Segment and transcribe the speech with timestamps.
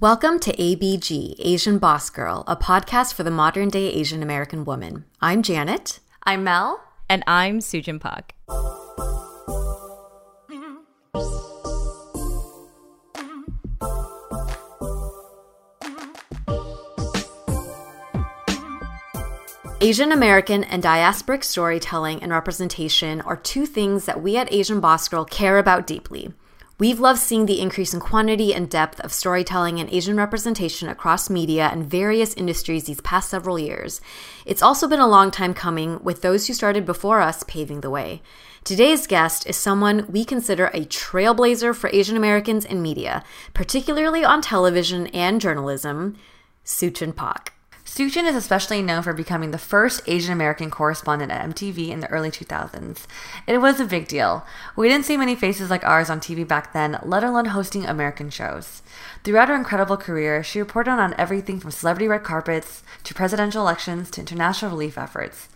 [0.00, 5.04] Welcome to ABG, Asian Boss Girl, a podcast for the modern day Asian American woman.
[5.20, 6.00] I'm Janet.
[6.22, 6.82] I'm Mel.
[7.10, 8.34] And I'm Suchin Pak.
[19.82, 25.06] Asian American and diasporic storytelling and representation are two things that we at Asian Boss
[25.10, 26.32] Girl care about deeply.
[26.80, 31.28] We've loved seeing the increase in quantity and depth of storytelling and Asian representation across
[31.28, 34.00] media and various industries these past several years.
[34.46, 37.90] It's also been a long time coming, with those who started before us paving the
[37.90, 38.22] way.
[38.64, 44.40] Today's guest is someone we consider a trailblazer for Asian Americans in media, particularly on
[44.40, 46.16] television and journalism,
[46.64, 47.59] Suchin Pak.
[47.90, 52.08] Suchin is especially known for becoming the first Asian American correspondent at MTV in the
[52.08, 53.04] early 2000s.
[53.48, 54.46] It was a big deal.
[54.76, 58.30] We didn't see many faces like ours on TV back then, let alone hosting American
[58.30, 58.82] shows.
[59.24, 64.08] Throughout her incredible career, she reported on everything from celebrity red carpets to presidential elections
[64.12, 65.48] to international relief efforts.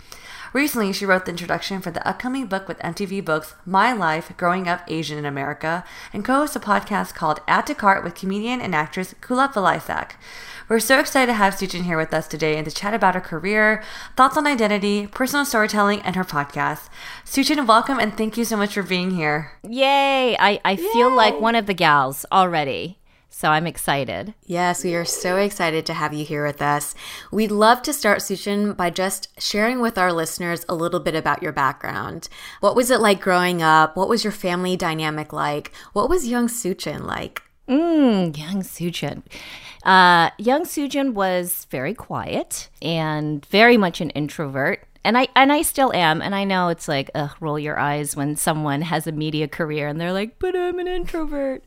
[0.53, 4.69] Recently, she wrote the introduction for the upcoming book with MTV Books, My Life Growing
[4.69, 8.61] Up Asian in America, and co hosts a podcast called Add to Cart with comedian
[8.61, 10.12] and actress Kulap Vilaysack.
[10.67, 13.21] We're so excited to have Suchin here with us today and to chat about her
[13.21, 13.83] career,
[14.17, 16.89] thoughts on identity, personal storytelling, and her podcast.
[17.25, 19.53] Suchin, welcome and thank you so much for being here.
[19.63, 20.37] Yay!
[20.39, 20.77] I, I Yay.
[20.77, 22.99] feel like one of the gals already.
[23.29, 24.33] So I'm excited.
[24.47, 26.95] Yes, we are so excited to have you here with us.
[27.31, 31.43] We'd love to start, Suchin, by just sharing with our listeners a little bit about
[31.43, 32.29] your background.
[32.61, 33.97] What was it like growing up?
[33.97, 35.73] What was your family dynamic like?
[35.93, 37.43] What was young Suchin like?
[37.69, 39.23] Mm, young Suchin.
[39.84, 44.87] Uh, young Suchin was very quiet and very much an introvert.
[45.06, 48.17] And I and I still am, and I know it's like, ugh, roll your eyes
[48.17, 51.62] when someone has a media career and they're like, but I'm an introvert.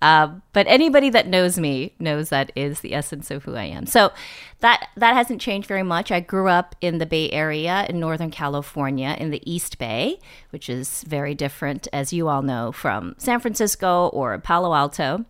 [0.00, 3.86] Uh, but anybody that knows me knows that is the essence of who I am.
[3.86, 4.12] So
[4.60, 6.12] that that hasn't changed very much.
[6.12, 10.68] I grew up in the Bay Area in Northern California in the East Bay, which
[10.68, 15.24] is very different, as you all know, from San Francisco or Palo Alto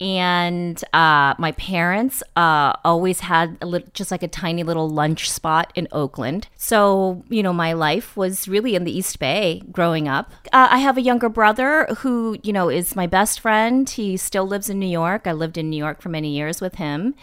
[0.00, 5.30] and uh, my parents uh, always had a little, just like a tiny little lunch
[5.30, 6.48] spot in Oakland.
[6.56, 10.32] So you know, my life was really in the East Bay growing up.
[10.52, 13.88] Uh, I have a younger brother who you know is my best friend.
[13.88, 15.26] He still lives in New York.
[15.26, 17.14] I lived in New York for many years with him.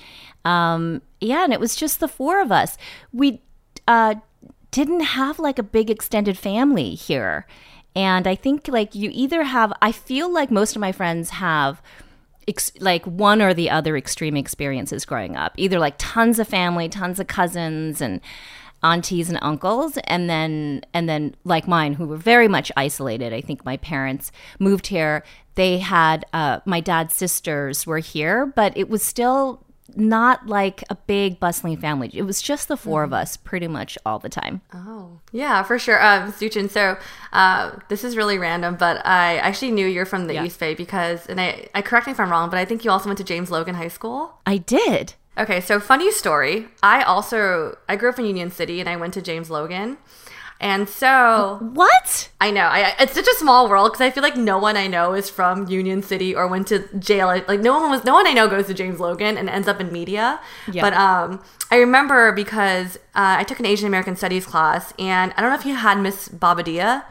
[0.46, 2.78] Um, yeah, and it was just the four of us.
[3.12, 3.42] We
[3.88, 4.16] uh,
[4.72, 7.48] didn't have like a big extended family here.
[7.96, 11.82] And I think like you either have, I feel like most of my friends have
[12.48, 15.54] ex- like one or the other extreme experiences growing up.
[15.58, 18.22] Either like tons of family, tons of cousins and
[18.84, 23.42] aunties and uncles and then and then like mine who were very much isolated i
[23.42, 25.24] think my parents moved here
[25.56, 29.66] they had uh, my dad's sisters were here but it was still
[29.96, 32.10] not like a big bustling family.
[32.14, 33.14] It was just the 4 mm-hmm.
[33.14, 34.62] of us pretty much all the time.
[34.74, 36.04] Oh, yeah, for sure.
[36.04, 36.98] Um, Suchin, so
[37.34, 40.46] uh, this is really random, but I actually knew you're from the yeah.
[40.46, 42.92] East Bay because, and I, I correct me if I'm wrong, but I think you
[42.92, 44.40] also went to James Logan High School.
[44.46, 45.14] I did.
[45.38, 46.68] Okay, so funny story.
[46.82, 49.98] I also I grew up in Union City and I went to James Logan.
[50.60, 52.30] And so, What?
[52.42, 52.64] I know.
[52.66, 55.30] I, it's such a small world because I feel like no one I know is
[55.30, 57.28] from Union City or went to jail.
[57.28, 58.04] Like no one was.
[58.04, 60.40] No one I know goes to James Logan and ends up in media.
[60.72, 60.82] Yeah.
[60.82, 65.42] But um, I remember because uh, I took an Asian American Studies class, and I
[65.42, 67.04] don't know if you had Miss Bobadilla,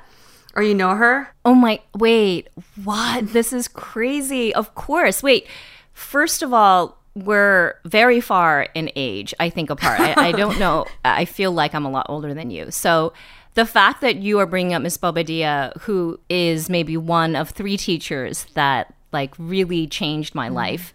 [0.54, 1.28] or you know her.
[1.44, 2.48] Oh my, wait,
[2.82, 3.32] what?
[3.32, 4.54] This is crazy.
[4.54, 5.22] Of course.
[5.22, 5.46] Wait,
[5.92, 10.00] first of all, we're very far in age, I think, apart.
[10.00, 10.84] I, I don't know.
[11.04, 12.70] I feel like I'm a lot older than you.
[12.70, 13.12] So
[13.56, 17.78] the fact that you are bringing up Miss Bobadilla, who is maybe one of three
[17.78, 20.92] teachers that like really changed my life,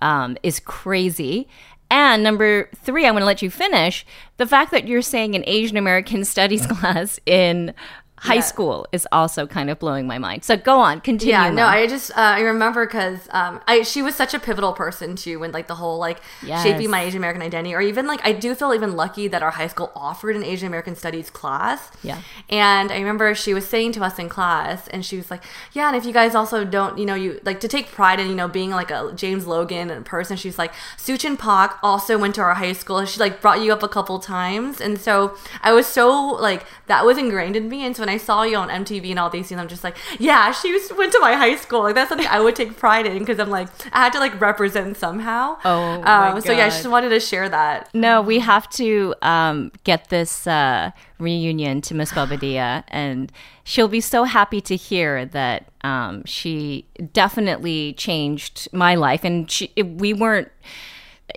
[0.00, 1.46] um, is crazy.
[1.90, 4.06] And number three, I'm going to let you finish.
[4.38, 7.74] The fact that you're saying an Asian American studies class in
[8.20, 10.44] high school is also kind of blowing my mind.
[10.44, 11.32] So go on, continue.
[11.32, 11.66] Yeah, no, Mel.
[11.68, 15.38] I just uh, I remember because um, I she was such a pivotal person too
[15.38, 16.62] when like the whole like Yes.
[16.62, 19.50] shaping my Asian American identity, or even like I do feel even lucky that our
[19.52, 21.90] high school offered an Asian American Studies class.
[22.02, 22.20] Yeah.
[22.48, 25.42] and I remember she was saying to us in class, and she was like,
[25.72, 28.28] "Yeah, and if you guys also don't, you know, you like to take pride in
[28.28, 32.40] you know being like a James Logan person." She's like, "Suchin Pak also went to
[32.42, 33.04] our high school.
[33.04, 36.08] She like brought you up a couple times, and so I was so
[36.48, 39.18] like that was ingrained in me, and so when I saw you on MTV and
[39.18, 41.82] all these things, I'm just like, yeah, she was, went to my high school.
[41.82, 44.40] Like that's something I would take pride in because I'm like, I had to like
[44.40, 45.58] represent somehow.
[45.64, 47.90] Oh, um, so yeah, I just wanted to share that.
[47.94, 53.30] No, we have to um, get this uh, reunion to Miss Bobadilla, and
[53.64, 59.22] she'll be so happy to hear that um, she definitely changed my life.
[59.22, 60.48] And she, we weren't,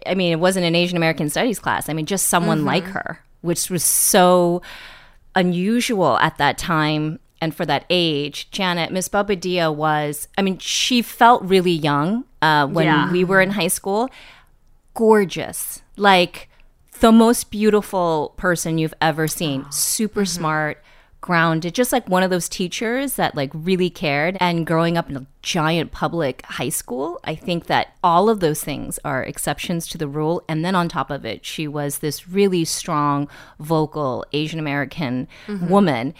[0.06, 1.89] I mean, it wasn't an Asian American Studies class.
[1.89, 4.62] I mean, just someone like her, which was so
[5.36, 8.50] unusual at that time and for that age.
[8.51, 13.12] Janet, Miss Bobadilla was, I mean, she felt really young uh, when Yeah.
[13.12, 14.10] we were in high school
[14.94, 15.81] gorgeous.
[15.95, 16.50] Like
[17.00, 19.66] the most beautiful person you've ever seen.
[19.72, 20.83] Super smart,
[21.21, 24.38] grounded, just like one of those teachers that like really cared.
[24.39, 28.63] And growing up in a giant public high school, I think that all of those
[28.63, 30.44] things are exceptions to the rule.
[30.50, 33.29] And then on top of it, she was this really strong,
[33.59, 36.13] vocal Asian American woman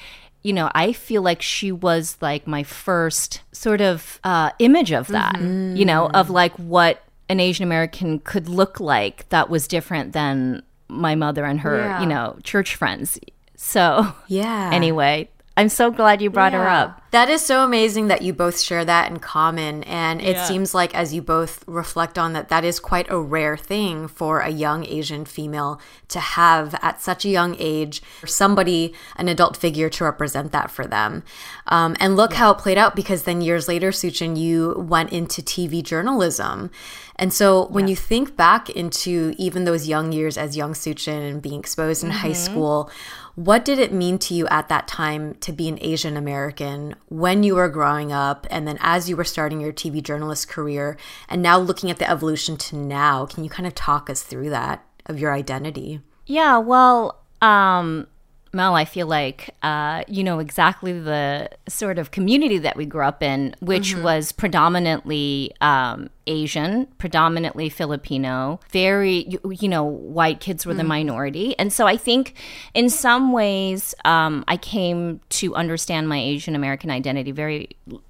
[0.44, 5.06] you know, I feel like she was like my first sort of uh, image of
[5.10, 10.14] that, you know, of like what an Asian American could look like that was different
[10.14, 12.02] than my mother and her, Yeah.
[12.02, 13.20] you know, church friends.
[13.64, 14.72] So, Yeah.
[14.74, 16.98] anyway, I'm so glad you brought her up.
[17.12, 19.84] That is so amazing that you both share that in common.
[19.84, 20.46] And it Yeah.
[20.46, 24.40] seems like, as you both reflect on that, that is quite a rare thing for
[24.40, 29.90] a young Asian female to have at such a young age, somebody, an adult figure
[29.90, 31.22] to represent that for them.
[31.68, 35.42] Um, and look how it played out because then years later, Suchin, you went into
[35.42, 36.72] TV journalism.
[37.18, 41.42] And so when you think back into even those young years as young Suchin and
[41.42, 42.90] being exposed in high school,
[43.36, 47.44] what did it mean to you at that time to be an Asian American when
[47.44, 50.98] you were growing up and then as you were starting your TV journalist career
[51.30, 53.26] and now looking at the evolution to now?
[53.26, 56.02] Can you kind of talk us through that of your identity?
[56.26, 58.08] Yeah, well, um,
[58.54, 63.04] Mel, I feel like uh, you know exactly the sort of community that we grew
[63.04, 70.66] up in, which was predominantly um, Asian, predominantly Filipino, very, you, you know, white kids
[70.66, 71.58] were the minority.
[71.58, 72.36] And so I think
[72.74, 77.70] in some ways, um, I came to understand my Asian American identity very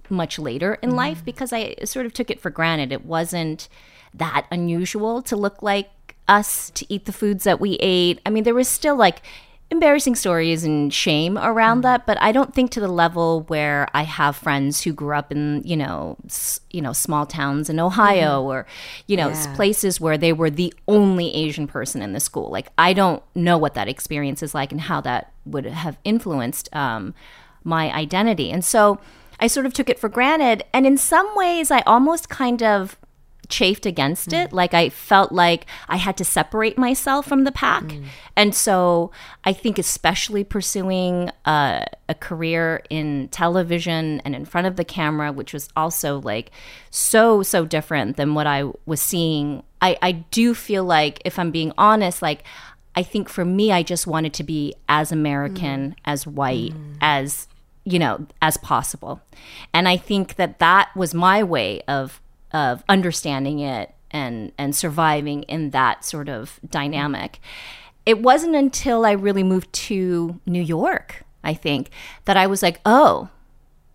[0.10, 2.92] much later in life because I sort of took it for granted.
[2.92, 3.70] It wasn't
[4.14, 5.90] that unusual to look like
[6.28, 8.20] us to eat the foods that we ate.
[8.26, 9.22] I mean, there was still like
[9.72, 14.04] embarrassing stories and shame around that, but I don't think to the level where I
[14.04, 18.44] have friends who grew up in, you know, s- you know, small towns in Ohio
[18.44, 18.68] or,
[19.08, 19.56] you know, Yeah.
[19.56, 22.52] places where they were the only Asian person in the school.
[22.52, 26.68] Like I don't know what that experience is like and how that would have influenced
[26.76, 27.14] um,
[27.64, 28.52] my identity.
[28.52, 29.00] And so
[29.40, 30.64] I sort of took it for granted.
[30.74, 32.98] And in some ways, I almost kind of
[33.52, 34.50] chafed against it.
[34.50, 34.54] Mm.
[34.54, 37.84] Like I felt like I had to separate myself from the pack.
[37.84, 38.06] Mm.
[38.36, 39.12] And so
[39.44, 45.32] I think, especially pursuing uh, a career in television and in front of the camera,
[45.32, 46.50] which was also like
[46.90, 51.52] so, so different than what I was seeing, I, I do feel like, if I'm
[51.52, 52.44] being honest, like,
[52.96, 55.96] I think for me, I just wanted to be as American, mm.
[56.06, 57.48] as white, as
[57.84, 59.22] you know, as possible.
[59.74, 62.22] And I think that that was my way of
[62.54, 67.40] of understanding it and and surviving in that sort of dynamic.
[68.06, 71.90] It wasn't until I really moved to New York, I think,
[72.26, 73.30] that I was like, "Oh,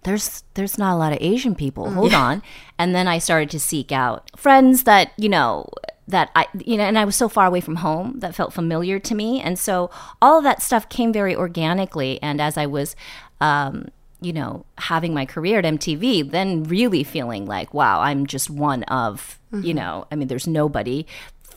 [0.04, 1.90] there's there's not a lot of Asian people.
[1.90, 2.42] Hold on."
[2.78, 5.68] And then I started to seek out friends that, you know,
[6.08, 8.98] that I, you know, and I was so far away from home that felt familiar
[9.00, 9.40] to me.
[9.40, 9.90] And so
[10.22, 12.22] all of that stuff came very organically.
[12.22, 12.94] And as I was,
[13.40, 13.88] um,
[14.20, 18.82] you know, having my career at MTV, then really feeling like, wow, I'm just one
[18.84, 21.06] of, you know, I mean, there's nobody,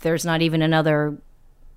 [0.01, 1.17] there's not even another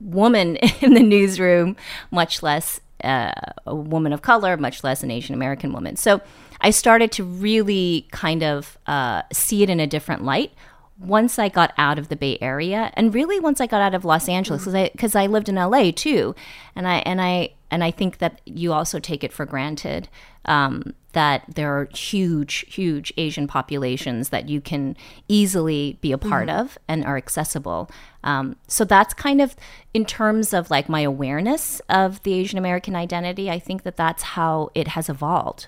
[0.01, 1.77] woman in the newsroom,
[2.11, 3.33] much less uh,
[3.67, 5.97] a woman of color, much less an Asian American woman.
[5.97, 6.21] So
[6.61, 10.53] I started to really kind of uh, see it in a different light
[11.03, 14.05] once I got out of the Bay Area, and really once I got out of
[14.05, 16.35] Los Angeles, because I because I lived in LA too,
[16.75, 20.09] and I and I and I think that you also take it for granted
[20.45, 24.97] um, that there are huge, huge Asian populations that you can
[25.29, 27.91] easily be a part of and are accessible.
[28.25, 29.57] Um, so that's kind of
[29.95, 33.51] in terms of like my awareness of the Asian American identity.
[33.51, 35.67] I think that that's how it has evolved.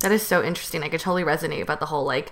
[0.00, 0.82] That is so interesting.
[0.82, 2.30] I could totally resonate about the whole like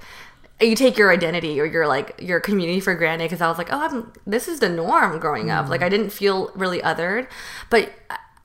[0.60, 3.72] you take your identity or your like your community for granted because I was like,
[3.72, 5.68] oh, I'm this is the norm growing up.
[5.68, 7.28] Like I didn't feel really othered,
[7.70, 7.90] but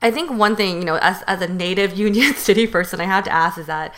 [0.00, 3.24] I think one thing you know, as as a native Union City person, I have
[3.24, 3.94] to ask is that.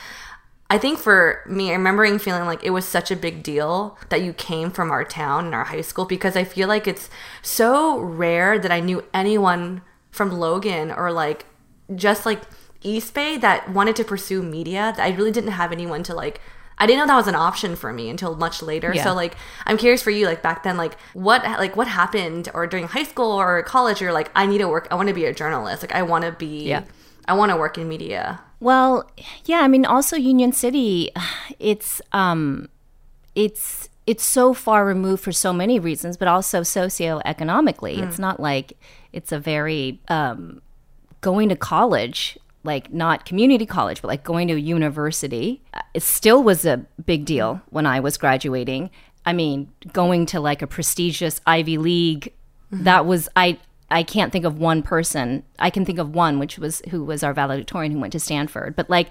[0.73, 4.23] I think for me, I'm remembering feeling like it was such a big deal that
[4.23, 7.11] you came from our town and our high school because I feel like it's
[7.43, 11.45] so rare that I knew anyone from Logan or like
[11.97, 12.43] just like
[12.83, 14.95] East Bay that wanted to pursue media.
[14.97, 16.41] That I really didn't have anyone to like.
[16.81, 18.93] I didn't know that was an option for me until much later.
[18.95, 19.05] Yeah.
[19.05, 22.67] So like, I'm curious for you, like back then, like what like what happened or
[22.67, 24.89] during high school or college, you're like, I need to work.
[24.91, 25.83] I want to be a journalist.
[25.83, 26.65] Like I want to be.
[26.65, 26.85] Yeah.
[27.29, 28.41] I want to work in media.
[28.59, 29.09] Well,
[29.45, 31.13] yeah, I mean also Union City
[31.59, 32.69] it's um
[33.35, 37.99] it's it's so far removed for so many reasons, but also socioeconomically.
[38.03, 38.73] It's not like
[39.13, 40.63] it's a very um
[41.21, 46.03] going to college like not community college but like going to a university uh, it
[46.03, 48.91] still was a big deal when i was graduating.
[49.27, 52.33] I mean going to like a prestigious ivy league
[52.71, 53.59] that was i
[53.91, 57.23] i can't think of one person i can think of one which was who was
[57.23, 58.77] our valedictorian who went to stanford.
[58.77, 59.11] But like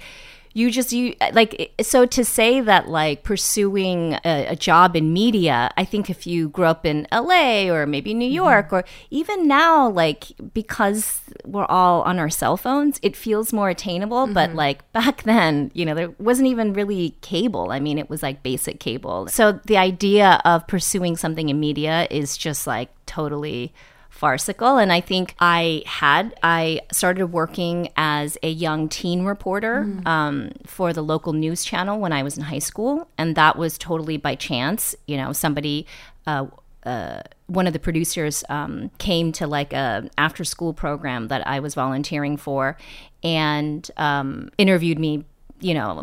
[0.53, 5.13] you just you uh, like so to say that like pursuing a, a job in
[5.13, 8.35] media i think if you grew up in la or maybe new mm-hmm.
[8.35, 13.69] york or even now like because we're all on our cell phones it feels more
[13.69, 14.27] attainable.
[14.27, 14.57] But mm-hmm.
[14.57, 17.71] like back then you know there wasn't even really cable.
[17.71, 19.27] I mean it was like basic cable.
[19.27, 23.73] So the idea of pursuing something in media is just like totally
[24.19, 24.77] farcical.
[24.77, 30.91] And I think I had, I started working as a young teen reporter um, for
[30.91, 33.07] the local news channel when I was in high school.
[33.17, 34.93] And that was totally by chance.
[35.07, 35.87] You know, somebody,
[36.27, 36.47] uh,
[36.83, 41.61] uh, one of the producers um, came to like a after school program that I
[41.61, 42.77] was volunteering for
[43.23, 45.23] and um, interviewed me
[45.61, 46.01] you know,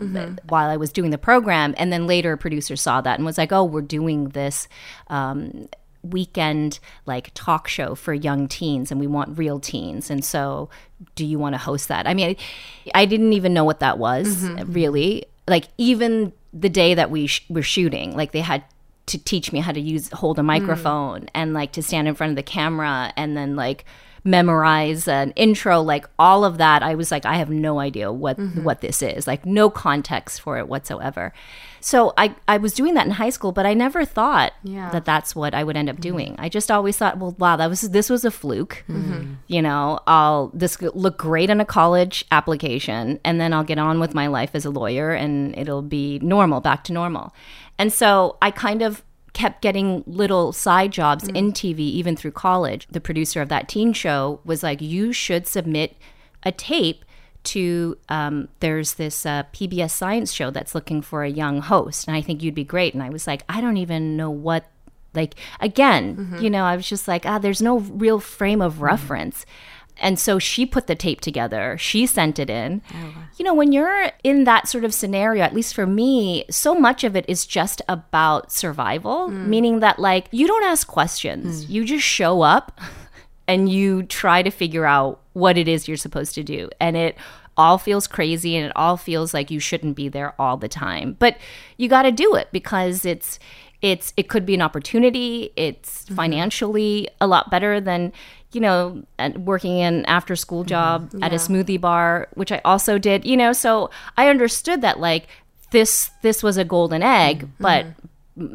[0.51, 1.75] while I was doing the program.
[1.79, 4.69] And then later a producer saw that and was like, oh, we're doing this
[5.09, 5.69] um,
[6.13, 10.11] weekend like talk show for young teens and we want real teens.
[10.11, 10.69] And so
[11.15, 12.07] do you want to host that?
[12.07, 12.37] I mean,
[12.95, 14.73] I, I didn't even know what that was mm-hmm.
[14.73, 15.27] really.
[15.49, 18.65] Like even the day that we sh- were shooting, like they had
[19.07, 20.47] to teach me how to use hold a mm.
[20.47, 23.85] microphone and like to stand in front of the camera and then like
[24.25, 28.37] memorize an intro like all of that i was like i have no idea what
[28.37, 28.65] mm-hmm.
[28.65, 31.33] what this is like no context for it whatsoever
[31.81, 34.91] so i i was doing that in high school but i never thought Yeah.
[34.91, 36.03] that that's what i would end up mm-hmm.
[36.03, 36.35] doing.
[36.39, 38.85] I just always thought well wow that was this was a fluke.
[38.89, 39.35] Mm-hmm.
[39.47, 44.01] You know i'll this look great in a college application and then i'll get on
[44.01, 47.35] with my life as a lawyer and it'll be normal back to normal.
[47.79, 49.03] And so i kind of
[49.33, 51.37] kept getting little side jobs mm-hmm.
[51.37, 52.89] in TV even through college.
[52.91, 55.95] The producer of that teen show was like, "You should submit
[56.43, 57.05] a tape
[57.47, 62.17] to." Um, there's this uh, PBS science show that's looking for a young host, and
[62.17, 62.95] I think you'd be great.
[62.95, 64.67] And I was like, I don't even know what.
[65.15, 69.47] Like again, you know, I was just like, ah, there's no real frame of reference.
[69.99, 71.79] And so she put the tape together.
[71.81, 72.83] She sent it in.
[73.39, 77.03] You know, when you're in that sort of scenario, at least for me, so much
[77.03, 81.65] of it is just about survival, meaning that like you don't ask questions.
[81.71, 82.79] You just show up
[83.49, 86.71] and you try to figure out what it is you're supposed to do.
[86.81, 87.15] And it
[87.59, 91.15] all feels crazy and it all feels like you shouldn't be there all the time.
[91.19, 91.37] But
[91.77, 93.39] you got to do it because it's
[93.83, 95.53] it's it could be an opportunity.
[95.55, 96.15] It's mm-hmm.
[96.15, 98.15] financially a lot better than
[98.53, 99.03] you know
[99.37, 100.69] working an after school mm-hmm.
[100.69, 103.27] job at a smoothie bar, which I also did.
[103.27, 105.29] You know, so I understood that like
[105.71, 107.63] this this was a golden egg, mm-hmm.
[107.63, 107.87] but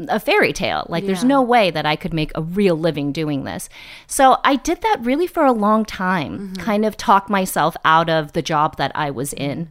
[0.07, 0.85] a fairy tale.
[0.89, 3.67] Like there's no way that I could make a real living doing this.
[4.07, 6.53] So I did that really for a long time, mm-hmm.
[6.55, 9.69] kind of talk myself out of the job that I was in.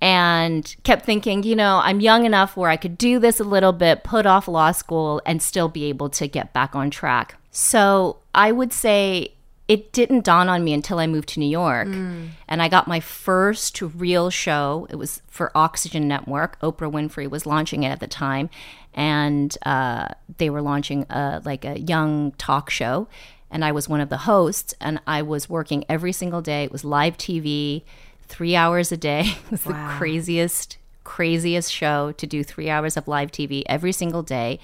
[0.00, 3.72] and kept thinking, you know, I'm young enough where I could do this a little
[3.72, 7.36] bit, put off law school, and still be able to get back on track.
[7.50, 9.32] So I would say
[9.66, 12.28] it didn't dawn on me until I moved to New York mm.
[12.48, 14.86] and I got my first real show.
[14.90, 16.60] It was for Oxygen Network.
[16.60, 18.50] Oprah Winfrey was launching it at the time,
[18.94, 20.08] and uh,
[20.38, 23.08] they were launching a, like a young talk show.
[23.50, 26.64] And I was one of the hosts, and I was working every single day.
[26.64, 27.82] It was live TV,
[28.22, 29.34] three hours a day.
[29.44, 34.22] It was the craziest, craziest show to do three hours of live TV every single
[34.22, 34.58] day.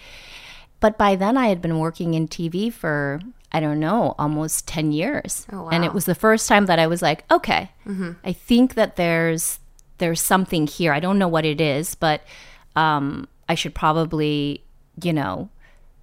[0.80, 3.20] But by then, I had been working in TV for,
[3.52, 5.46] I don't know, almost 10 years.
[5.74, 7.70] And it was the first time that I was like, okay,
[8.24, 9.58] I think that there's
[9.98, 10.94] there's something here.
[10.94, 12.22] I don't know what it is, but
[12.74, 14.62] um, I should probably,
[15.02, 15.48] you know,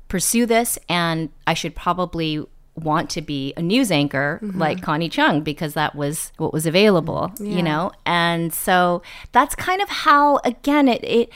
[0.10, 4.60] pursue this and I should probably want to be a news anchor mm-hmm.
[4.60, 7.94] like Connie Chung because that was what was available, you know?
[8.06, 9.02] And so
[9.32, 11.30] that's kind of how again it it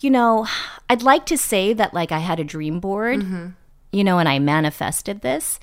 [0.00, 0.46] you know,
[0.90, 3.48] I'd like to say that like I had a dream board, mm-hmm.
[3.90, 5.58] you know, and I manifested this,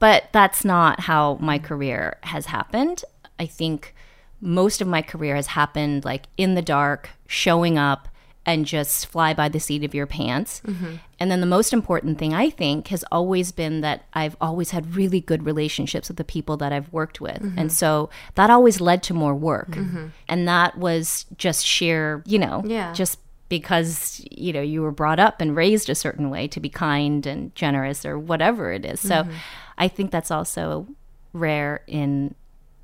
[0.00, 1.62] but that's not how my mm.
[1.62, 3.04] career has happened.
[3.38, 3.94] I think
[4.40, 8.08] most of my career has happened like in the dark, showing up
[8.46, 10.60] and just fly by the seat of your pants.
[10.66, 10.96] Mm-hmm.
[11.18, 14.96] And then the most important thing I think has always been that I've always had
[14.96, 17.38] really good relationships with the people that I've worked with.
[17.40, 17.58] Mm-hmm.
[17.58, 19.70] And so that always led to more work.
[19.70, 20.08] Mm-hmm.
[20.28, 22.92] And that was just sheer, you know, Yeah.
[22.92, 23.18] just
[23.50, 27.26] because you know you were brought up and raised a certain way to be kind
[27.26, 29.00] and generous or whatever it is.
[29.00, 29.26] So
[29.78, 30.86] I think that's also
[31.32, 32.34] rare in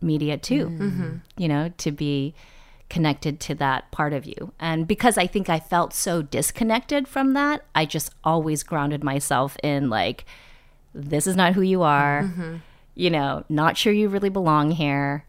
[0.03, 1.21] media too.
[1.37, 2.35] You know, to be
[2.91, 4.53] connected to that part of you.
[4.59, 9.57] And because I think I felt so disconnected from that, I just always grounded myself
[9.63, 10.27] in like
[10.95, 12.23] this is not who you are.
[12.95, 15.25] You know, not sure you really belong here.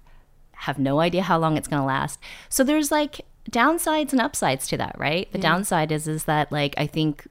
[0.54, 2.20] Have no idea how long it's going to last.
[2.50, 5.32] So there's like downsides and upsides to that, right?
[5.32, 7.28] The downside is is that like I think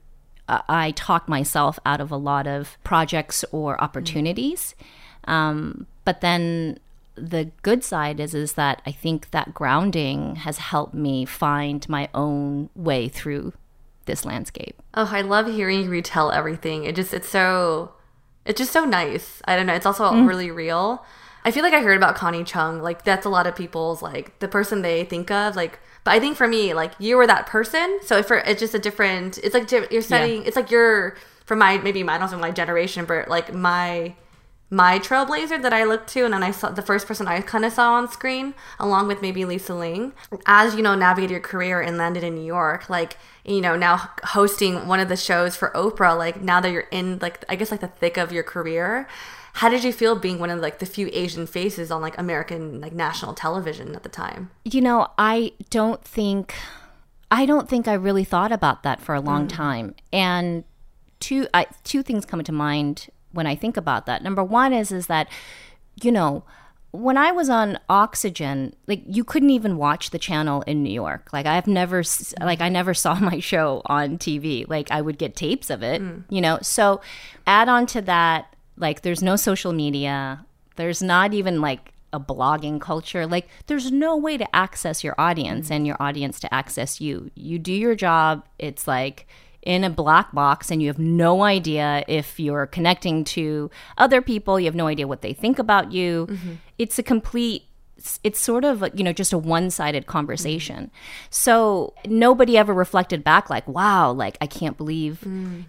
[0.47, 4.75] uh, I talked myself out of a lot of projects or opportunities.
[5.25, 6.79] Um, but then
[7.21, 12.09] the good side is is that I think that grounding has helped me find my
[12.13, 13.53] own way through
[14.05, 14.81] this landscape.
[14.93, 16.83] Oh, I love hearing you retell everything.
[16.85, 17.93] It just it's so
[18.45, 19.41] it's just so nice.
[19.45, 19.73] I don't know.
[19.75, 20.27] It's also mm.
[20.27, 21.05] really real.
[21.43, 22.81] I feel like I heard about Connie Chung.
[22.81, 25.55] Like that's a lot of people's like the person they think of.
[25.55, 27.99] Like, but I think for me, like you were that person.
[28.03, 29.37] So for it's just a different.
[29.39, 30.43] It's like you're setting.
[30.45, 34.15] It's like you're for my maybe my, I don't know my generation, but like my
[34.73, 37.65] my trailblazer that I looked to, and then I saw the first person I kind
[37.65, 40.13] of saw on screen, along with maybe Lisa Ling,
[40.45, 44.09] as you know, navigate your career and landed in New York, like you know now
[44.23, 47.69] hosting one of the shows for Oprah, like now that you're in like I guess
[47.69, 49.07] like the thick of your career.
[49.55, 52.79] How did you feel being one of like the few Asian faces on like American
[52.79, 54.49] like national television at the time?
[54.63, 56.55] You know, I don't think
[57.29, 59.49] I don't think I really thought about that for a long mm.
[59.49, 59.95] time.
[60.13, 60.63] And
[61.19, 64.23] two I, two things come to mind when I think about that.
[64.23, 65.27] Number one is is that
[66.01, 66.43] you know
[66.91, 71.29] when I was on Oxygen, like you couldn't even watch the channel in New York.
[71.31, 72.03] Like I've never,
[72.41, 74.67] like I never saw my show on TV.
[74.67, 76.23] Like I would get tapes of it, mm.
[76.29, 76.59] you know.
[76.61, 77.01] So
[77.47, 80.45] add on to that, like there's no social media.
[80.75, 83.25] There's not even like a blogging culture.
[83.25, 85.75] Like there's no way to access your audience mm.
[85.75, 87.31] and your audience to access you.
[87.35, 88.45] You do your job.
[88.59, 89.27] It's like
[89.63, 94.59] in a black box and you have no idea if you're connecting to other people
[94.59, 96.27] you have no idea what they think about you.
[96.77, 97.63] It's a complete
[97.97, 100.89] it's- it's sort of you know just a one-sided conversation.
[101.29, 105.21] So nobody ever reflected back like wow like i can't believe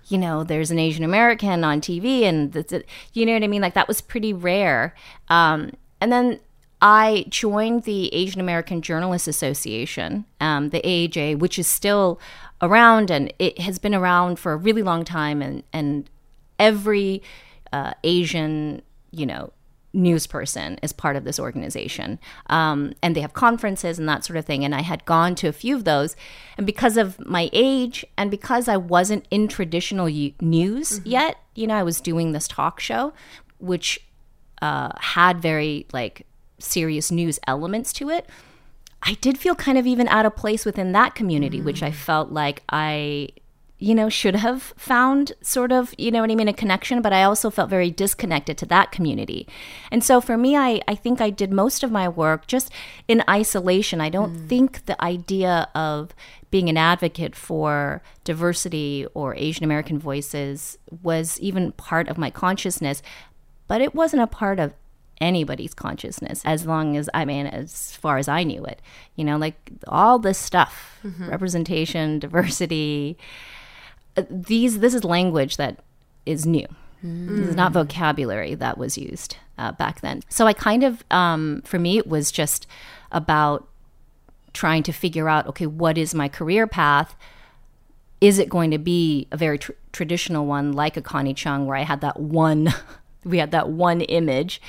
[0.09, 2.87] you know there's an asian american on tv and that's it.
[3.13, 3.61] you know what i mean?
[3.61, 4.95] Like that was pretty rare.
[5.29, 6.41] Um, and then
[6.85, 12.19] I joined the Asian American Journalists Association, um, the AAJA, which is still
[12.63, 15.43] around and it has been around for a really long time.
[15.43, 16.09] And, and
[16.59, 17.23] every
[17.73, 19.53] uh, Asian, you know,
[19.95, 22.19] news person is part of this organization.
[22.49, 24.65] Um, and they have conferences and that sort of thing.
[24.65, 26.17] And I had gone to a few of those.
[26.57, 30.07] And because of my age and because I wasn't in traditional
[30.41, 33.13] news yet, you know, I was doing this talk show,
[33.59, 34.01] which
[34.63, 36.27] uh, had very like
[36.59, 38.27] serious news elements to it.
[39.03, 41.95] I did feel kind of even out of place within that community, which I mm.
[41.95, 43.31] felt like I,
[43.79, 47.13] you know, should have found sort of, you know what I mean, a connection, but
[47.13, 49.49] I also felt very disconnected to that community.
[49.91, 52.71] And so for me, I, I think I did most of my work just
[53.09, 54.01] in isolation.
[54.01, 54.49] I don't mm.
[54.49, 56.15] think the idea of
[56.53, 63.03] being an advocate for diversity or Asian American voices was even part of my consciousness,
[63.67, 64.75] but it wasn't a part of
[65.23, 68.83] anybody's consciousness as long as I mean as far as I knew it.
[69.17, 69.57] You know, like
[69.89, 73.17] all this stuff, representation, diversity.
[74.17, 75.79] uh, These this is language that
[76.27, 76.67] is new.
[77.05, 80.23] This is not vocabulary that was used uh, back then.
[80.29, 82.67] So I kind of, um, for me, it was just
[83.11, 83.67] about
[84.53, 87.17] trying to figure out okay, what is my career path?
[88.21, 91.77] Is it going to be a very tr- traditional one like a Connie Chung where
[91.77, 92.73] I had that one,
[93.25, 94.61] we had that one image?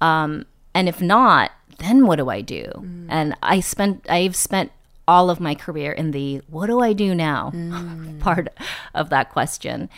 [0.00, 2.64] Um, and if not, then what do I do?
[3.08, 4.72] And I spent, I've spent
[5.08, 7.52] all of my career in the what do I do now
[8.20, 8.48] part
[8.94, 9.88] of that question.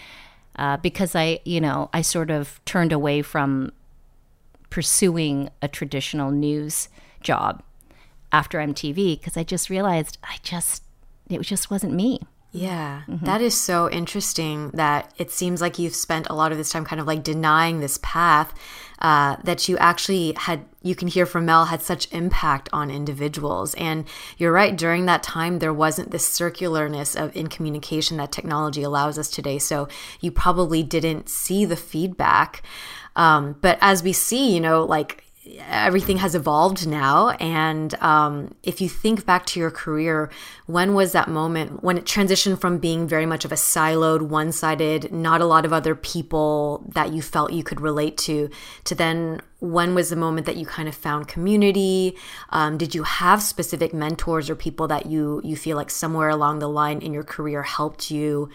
[0.57, 3.73] Uh, because I, you know, I sort of turned away from
[4.71, 6.88] pursuing a traditional news
[7.21, 7.62] job
[8.33, 10.83] after MTV because I just realized I just,
[11.29, 12.21] it just wasn't me.
[12.53, 16.71] Yeah, that is so interesting that it seems like you've spent a lot of this
[16.71, 18.53] time kind of like denying this path
[18.99, 23.75] uh, that you actually had, you can hear from Mel, had such impact on individuals.
[23.75, 28.83] And you're right, during that time, there wasn't this circularness of in communication that technology
[28.83, 29.59] allows us today.
[29.59, 29.88] So
[30.21, 32.62] you probably didn't see the feedback.
[33.17, 35.25] Um, but as we see, you know, like
[35.69, 37.31] everything has evolved now.
[37.31, 40.31] And um, if you think back to your career,
[40.67, 44.53] when was that moment when it transitioned from being very much of a siloed, one
[44.53, 48.51] sided, not a lot of other people that you felt you could relate to,
[48.85, 52.17] to then when was the moment that you kind of found community?
[52.51, 56.61] Um, did you have specific mentors or people that you you feel like somewhere along
[56.61, 58.49] the line in your career helped you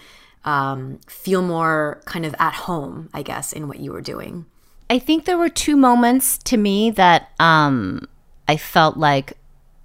[0.46, 4.46] um, feel more kind of at home, I guess, in what you were doing?
[4.90, 8.08] I think there were two moments to me that um,
[8.48, 9.34] I felt like,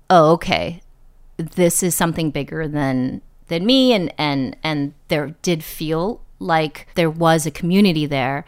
[0.09, 0.83] oh, okay,
[1.37, 7.11] this is something bigger than than me, and and and there did feel like there
[7.11, 8.45] was a community there.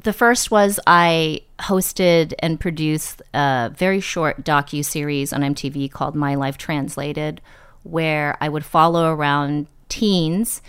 [0.00, 6.14] The first was I hosted and produced a very short docu series on MTV called
[6.14, 7.40] My Life Translated,
[7.82, 10.62] where I would follow around teens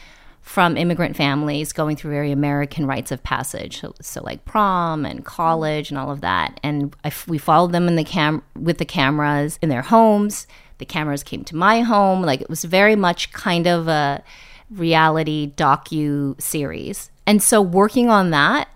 [0.50, 5.24] from immigrant families going through very American rites of passage, so, so like prom and
[5.24, 6.60] college and all of that.
[6.64, 10.48] And I, we followed them in the cam with the cameras in their homes.
[10.80, 12.24] The cameras came to my home.
[12.24, 14.24] Like it was very much kind of a
[14.72, 17.12] reality docu series.
[17.28, 18.70] And so working on that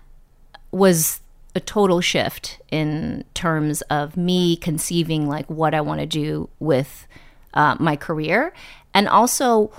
[0.70, 1.22] was
[1.56, 7.08] a total shift in terms of me conceiving like what I want to do with
[7.52, 8.52] uh, my career
[8.94, 9.72] and also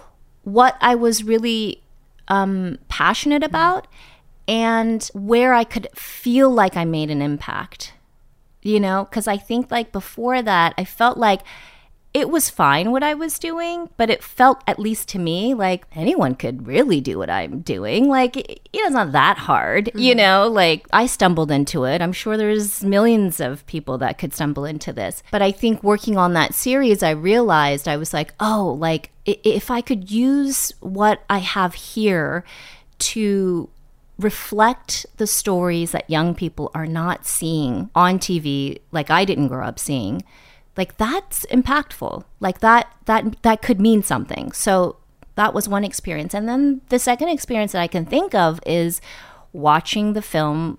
[0.43, 1.81] what I was really
[2.28, 3.88] um, passionate about
[4.48, 7.94] and where I could feel like I made an impact.
[8.62, 11.42] You know, because I think like before that, I felt like
[12.15, 15.86] it was fine what I was doing, but it felt, at least to me, like
[15.91, 18.08] anyone could really do what I'm doing.
[18.08, 20.19] Like, it- it's not that hard, you mm-hmm.
[20.19, 20.47] know?
[20.47, 22.01] Like, I stumbled into it.
[22.01, 25.23] I'm sure there's millions of people that could stumble into this.
[25.30, 29.69] But I think working on that series, I realized I was like, oh, like, if
[29.69, 32.45] I could use what I have here
[32.97, 33.69] to
[34.17, 39.65] reflect the stories that young people are not seeing on TV like I didn't grow
[39.65, 40.23] up seeing
[40.78, 44.98] like that's impactful like that that that could mean something so
[45.36, 49.02] that was one experience and then the second experience that I can think of is
[49.54, 50.78] watching the film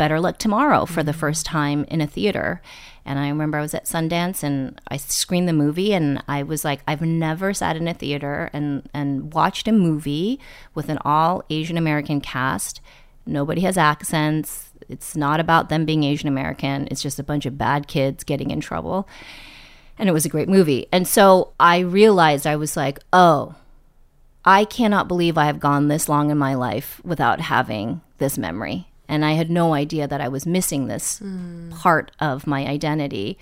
[0.00, 1.20] Better Luck Tomorrow for the mm-hmm.
[1.20, 2.62] first time in a theater.
[3.04, 6.64] And I remember I was at Sundance and I screened the movie and I was
[6.64, 10.40] like, I've never sat in a theater and, and watched a movie
[10.74, 12.80] with an all Asian American cast.
[13.26, 14.69] Nobody has accents.
[14.90, 16.88] It's not about them being Asian American.
[16.90, 19.08] It's just a bunch of bad kids getting in trouble.
[19.98, 20.86] And it was a great movie.
[20.92, 23.54] And so I realized I was like, oh,
[24.44, 28.88] I cannot believe I have gone this long in my life without having this memory.
[29.08, 31.20] And I had no idea that I was missing this
[31.70, 33.38] part of my identity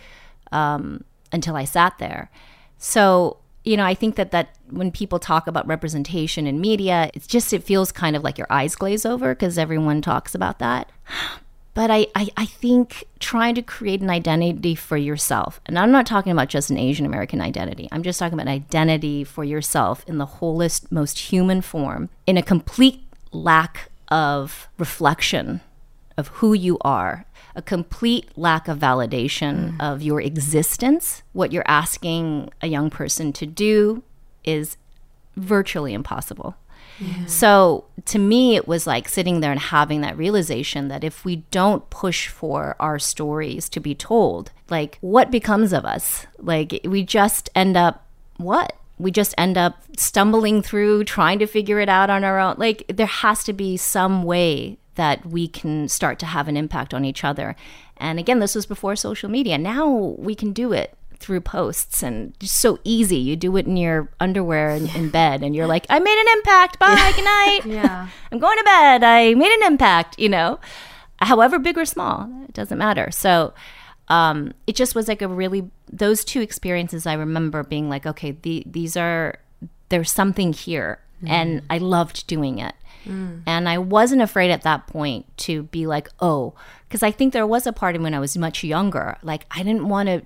[0.50, 2.30] um, until I sat there.
[2.78, 7.26] So, you know, I think that that when people talk about representation in media, it's
[7.26, 10.90] just it feels kind of like your eyes glaze over because everyone talks about that.
[11.74, 16.06] But I, I, I think trying to create an identity for yourself, and I'm not
[16.06, 20.04] talking about just an Asian American identity, I'm just talking about an identity for yourself
[20.08, 25.60] in the wholest, most human form, in a complete lack of reflection
[26.18, 29.80] of who you are, a complete lack of validation mm.
[29.80, 31.22] of your existence.
[31.32, 34.02] What you're asking a young person to do
[34.44, 34.76] is
[35.36, 36.56] virtually impossible.
[37.28, 41.36] So to me, it was like sitting there and having that realization that if we
[41.52, 46.26] don't push for our stories to be told, like what becomes of us?
[46.38, 48.04] Like we just end up
[48.36, 48.74] what?
[48.98, 52.56] We just end up stumbling through, trying to figure it out on our own.
[52.58, 56.92] Like there has to be some way that we can start to have an impact
[56.92, 57.54] on each other.
[57.96, 59.56] And again, this was before social media.
[59.56, 63.16] Now we can do it through posts and just so easy.
[63.16, 66.38] You do it in your underwear in, in bed and you're like, I made an
[66.38, 66.80] impact.
[66.80, 67.12] Bye.
[67.14, 67.60] Good night.
[67.78, 68.08] Yeah.
[68.32, 69.04] I'm going to bed.
[69.04, 70.58] I made an impact, you know,
[71.20, 73.10] however big or small, it doesn't matter.
[73.12, 73.54] So
[74.08, 78.32] um, it just was like a really, those two experiences I remember being like, okay,
[78.32, 79.38] the, these are,
[79.90, 81.00] there's something here.
[81.26, 82.74] And I loved doing it.
[83.46, 86.54] And I wasn't afraid at that point to be like, oh,
[86.86, 89.62] because I think there was a part of when I was much younger, like I
[89.62, 90.22] didn't want to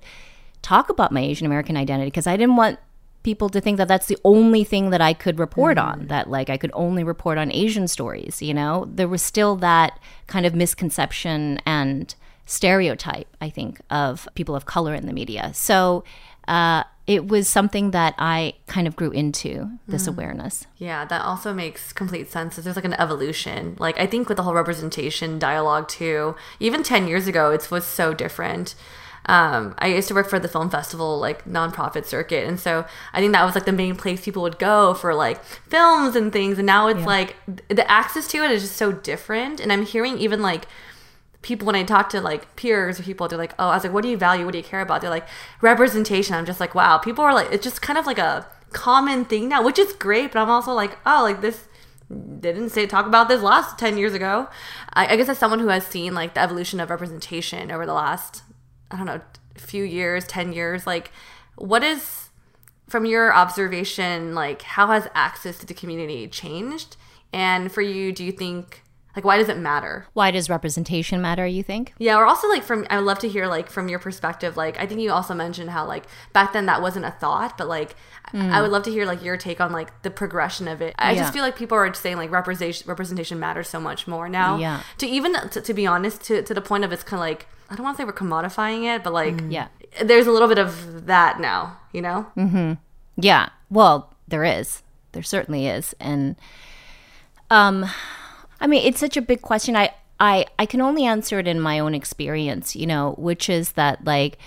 [0.63, 2.79] talk about my Asian American identity because I didn't want
[3.23, 6.51] people to think that that's the only thing that I could report on, that like
[6.51, 8.89] I could only report on Asian stories, you know?
[8.93, 12.15] There was still that kind of misconception and
[12.47, 15.53] stereotype, I think, of people of color in the media.
[15.55, 16.03] So
[16.49, 20.67] uh, it was something that I kind of grew into this awareness.
[20.77, 22.57] Yeah, that also makes complete sense.
[22.57, 23.77] There's like an evolution.
[23.79, 27.85] Like I think with the whole representation dialogue too, even 10 years ago, it was
[27.85, 28.77] so different.
[29.27, 33.21] Um, I used to work for the film festival, like nonprofit circuit, and so I
[33.21, 36.59] think that was like the main place people would go for like films and things.
[36.59, 37.37] And now it's like
[37.69, 39.61] the access to it is just so different.
[39.61, 40.67] And I'm hearing even like
[41.43, 43.93] people when I talk to like peers or people, they're like, "Oh, I was like,
[43.93, 44.45] what do you value?
[44.45, 45.27] What do you care about?" They're like
[45.61, 46.35] representation.
[46.35, 49.49] I'm just like, wow, people are like, it's just kind of like a common thing
[49.49, 50.33] now, which is great.
[50.33, 51.69] But I'm also like, oh, like this
[52.13, 54.49] they didn't say talk about this last 10 years ago
[54.93, 57.95] I, I guess as someone who has seen like the evolution of representation over the
[57.95, 58.43] last
[58.91, 59.21] i don't know
[59.57, 61.11] few years 10 years like
[61.57, 62.29] what is
[62.89, 66.97] from your observation like how has access to the community changed
[67.33, 68.82] and for you do you think
[69.15, 71.95] like why does it matter Why does representation matter, you think?
[71.99, 74.79] yeah or also like from i would love to hear like from your perspective like
[74.79, 77.95] i think you also mentioned how like back then that wasn't a thought but like
[78.33, 78.63] i mm.
[78.63, 81.21] would love to hear like your take on like the progression of it i Yeah.
[81.21, 84.83] just feel like people are saying like representation representation matters so much more now Yeah.
[84.99, 87.47] to even to, to be honest to, to the point of it's kind of like
[87.71, 89.53] i don't want to say we're commodifying it but like mm.
[89.53, 89.69] Yeah.
[90.03, 92.75] there's a little bit of that now you know mm-hmm.
[93.17, 93.51] Yeah.
[93.71, 94.83] Well, there is.
[95.13, 95.95] There certainly is.
[96.01, 96.37] And
[97.51, 97.85] um
[98.63, 99.77] I mean, it's such a big question.
[99.77, 103.73] I I I can only answer it in my own experience, you know, which is
[103.73, 104.39] that like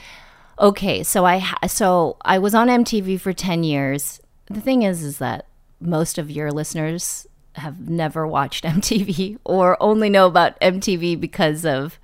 [0.58, 4.22] okay, so I ha- so I was on MTV for 10 years.
[4.50, 5.48] The thing is is that
[5.82, 12.00] most of your listeners have never watched MTV or only know about MTV because of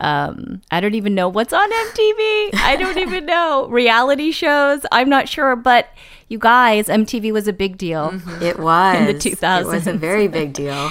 [0.00, 2.54] um, I don't even know what's on MTV.
[2.54, 3.66] I don't even know.
[3.68, 5.56] Reality shows, I'm not sure.
[5.56, 5.88] But
[6.28, 8.12] you guys, MTV was a big deal.
[8.42, 9.60] it was In the 2000s.
[9.62, 10.90] it was a very big deal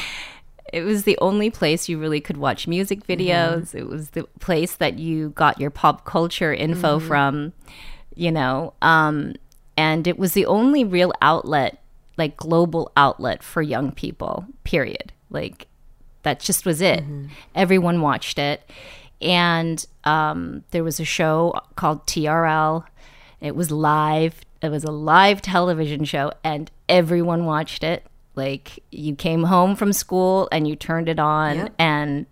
[0.76, 3.74] It was the only place you really could watch music videos.
[3.74, 7.54] It was the place that you got your pop culture info from,
[8.14, 8.74] you know.
[8.82, 9.36] Um,
[9.78, 11.82] and it was the only real outlet,
[12.18, 15.14] like global outlet for young people, period.
[15.30, 15.68] Like,
[16.24, 17.06] that just was it.
[17.56, 18.70] Everyone watched it.
[19.22, 22.84] And um, there was a show called TRL.
[23.40, 24.42] It was live.
[24.62, 28.06] It was a live television show, and everyone watched it.
[28.36, 32.26] Like you came home from school and you turned it on, and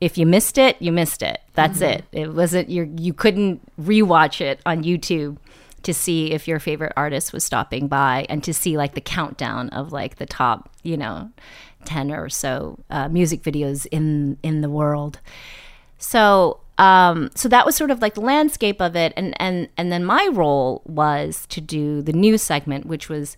[0.00, 1.40] if you missed it, you missed it.
[1.54, 2.04] That's it.
[2.12, 2.86] It wasn't your.
[2.96, 5.38] You couldn't rewatch it on YouTube
[5.82, 9.68] to see if your favorite artist was stopping by and to see like the countdown
[9.70, 11.30] of like the top, you know,
[11.84, 15.20] ten or so uh, music videos in in the world.
[15.98, 19.90] So um, so that was sort of like the landscape of it, and and and
[19.90, 23.36] then my role was to do the news segment, which was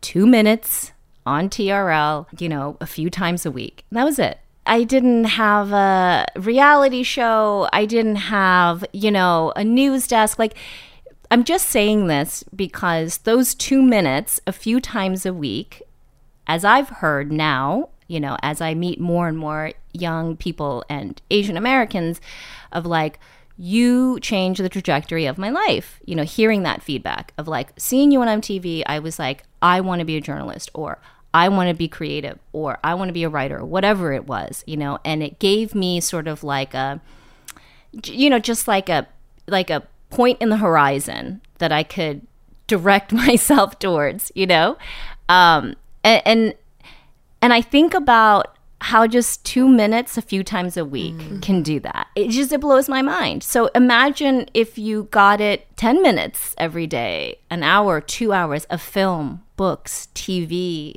[0.00, 0.92] two minutes
[1.30, 3.84] on TRL, you know, a few times a week.
[3.92, 4.38] That was it.
[4.66, 7.68] I didn't have a reality show.
[7.72, 10.38] I didn't have, you know, a news desk.
[10.38, 10.54] Like,
[11.30, 15.82] I'm just saying this because those two minutes, a few times a week,
[16.48, 21.22] as I've heard now, you know, as I meet more and more young people and
[21.30, 22.20] Asian Americans,
[22.72, 23.20] of like,
[23.56, 26.00] you change the trajectory of my life.
[26.06, 29.80] You know, hearing that feedback of like seeing you on MTV, I was like, I
[29.80, 30.98] want to be a journalist or
[31.32, 34.64] I want to be creative or I want to be a writer, whatever it was,
[34.66, 37.00] you know, and it gave me sort of like a,
[38.04, 39.06] you know, just like a,
[39.46, 42.26] like a point in the horizon that I could
[42.66, 44.76] direct myself towards, you know?
[45.28, 46.54] Um, and, and,
[47.42, 51.42] and I think about how just two minutes a few times a week mm.
[51.42, 52.08] can do that.
[52.16, 53.42] It just it blows my mind.
[53.42, 58.80] So imagine if you got it 10 minutes every day, an hour, two hours of
[58.80, 60.96] film, books, TV,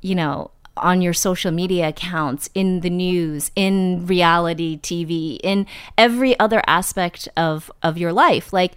[0.00, 6.38] you know, on your social media accounts, in the news, in reality TV, in every
[6.40, 8.52] other aspect of of your life.
[8.52, 8.72] Like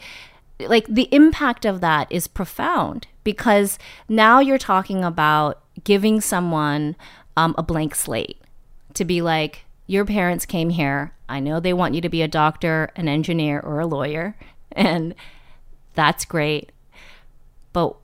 [0.60, 3.78] like the impact of that is profound because
[4.08, 6.96] now you're talking about giving someone
[7.38, 8.40] um, a blank slate
[8.94, 11.14] to be like, your parents came here.
[11.30, 14.36] I know they want you to be a doctor, an engineer, or a lawyer,
[14.72, 15.16] and
[15.94, 16.72] that's great.
[17.74, 17.96] But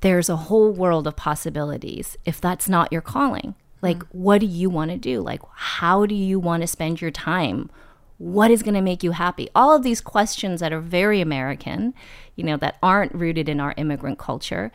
[0.00, 3.54] there's a whole world of possibilities if that's not your calling.
[3.82, 4.06] Like, mm.
[4.12, 5.20] what do you want to do?
[5.20, 7.70] Like, how do you want to spend your time?
[8.18, 9.48] What is going to make you happy?
[9.54, 11.92] All of these questions that are very American,
[12.34, 14.72] you know, that aren't rooted in our immigrant culture.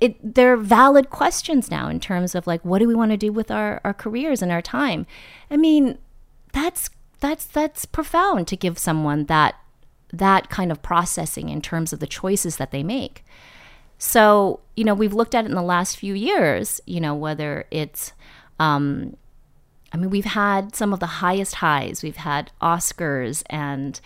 [0.00, 3.32] It, they're valid questions now in terms of like what do we want to do
[3.32, 5.06] with our, our careers and our time
[5.50, 5.98] i mean
[6.52, 9.54] that's that's that's profound to give someone that
[10.12, 13.24] that kind of processing in terms of the choices that they make
[13.98, 17.66] so, you know, we've looked at it in the last few years, you know, whether
[17.70, 18.12] it's,
[18.60, 19.16] um,
[19.92, 22.02] I mean, we've had some of the highest highs.
[22.02, 24.00] We've had Oscars and,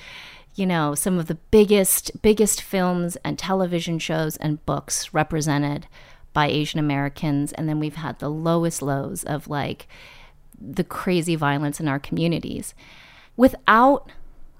[0.55, 5.87] you know, some of the biggest, biggest films and television shows and books represented
[6.33, 7.53] by Asian Americans.
[7.53, 9.87] And then we've had the lowest lows of like
[10.61, 12.75] the crazy violence in our communities.
[13.37, 14.11] Without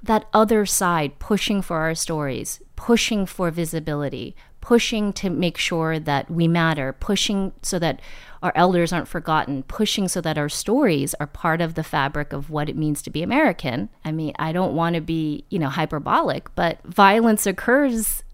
[0.02, 6.31] that other side pushing for our stories, pushing for visibility, pushing to make sure that
[6.31, 8.00] we matter, pushing so that
[8.42, 12.50] our elders aren't forgotten, pushing so that our stories are part of the fabric of
[12.50, 13.88] what it means to be American.
[14.05, 18.24] I mean, I don't want to be, you know, hyperbolic, but violence occurs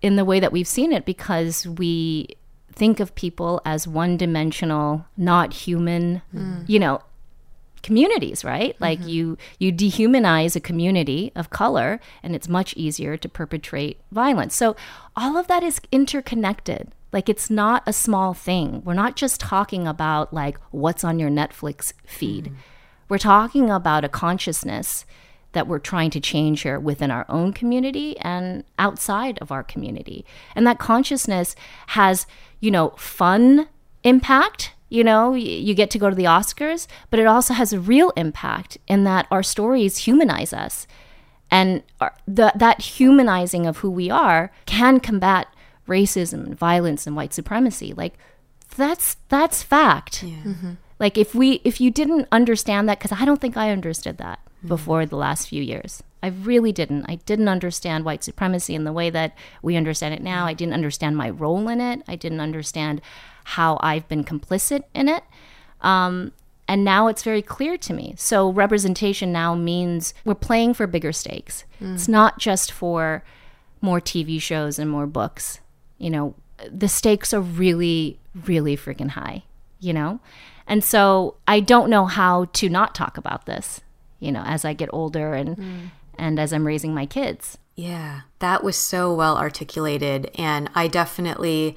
[0.00, 2.28] in the way that we've seen it because we
[2.72, 6.66] think of people as one dimensional, not human, mm.
[6.66, 7.02] you know,
[7.82, 8.84] communities right mm-hmm.
[8.84, 14.54] like you you dehumanize a community of color and it's much easier to perpetrate violence
[14.54, 14.76] so
[15.16, 19.86] all of that is interconnected like it's not a small thing we're not just talking
[19.86, 22.54] about like what's on your netflix feed mm-hmm.
[23.08, 25.04] we're talking about a consciousness
[25.52, 30.24] that we're trying to change here within our own community and outside of our community
[30.54, 31.56] and that consciousness
[31.88, 32.26] has
[32.60, 33.68] you know fun
[34.04, 37.80] impact you know, you get to go to the Oscars, but it also has a
[37.80, 40.88] real impact in that our stories humanize us.
[41.48, 41.84] And
[42.26, 45.46] the, that humanizing of who we are can combat
[45.90, 47.92] racism and violence and white supremacy.
[47.92, 48.14] Like,
[48.76, 50.22] that's that's fact.
[50.22, 50.36] Yeah.
[50.44, 50.72] Mm-hmm.
[50.98, 54.38] Like if we if you didn't understand that because I don't think I understood that
[54.38, 54.68] mm-hmm.
[54.68, 56.02] before the last few years.
[56.22, 57.06] I really didn't.
[57.08, 60.44] I didn't understand white supremacy in the way that we understand it now.
[60.44, 62.02] I didn't understand my role in it.
[62.06, 63.00] I didn't understand
[63.44, 65.24] how I've been complicit in it.
[65.80, 66.32] Um,
[66.68, 68.14] and now it's very clear to me.
[68.18, 71.64] So representation now means we're playing for bigger stakes.
[71.80, 71.94] Mm.
[71.94, 73.24] It's not just for
[73.80, 75.60] more TV shows and more books.
[76.00, 76.34] You know,
[76.68, 79.44] the stakes are really, really freaking high,
[79.78, 80.20] you know?
[80.66, 83.80] And so I don't know how to not talk about this,
[84.18, 85.90] you know, as I get older and mm.
[86.18, 87.58] and as I'm raising my kids.
[87.76, 91.76] Yeah, that was so well articulated and I definitely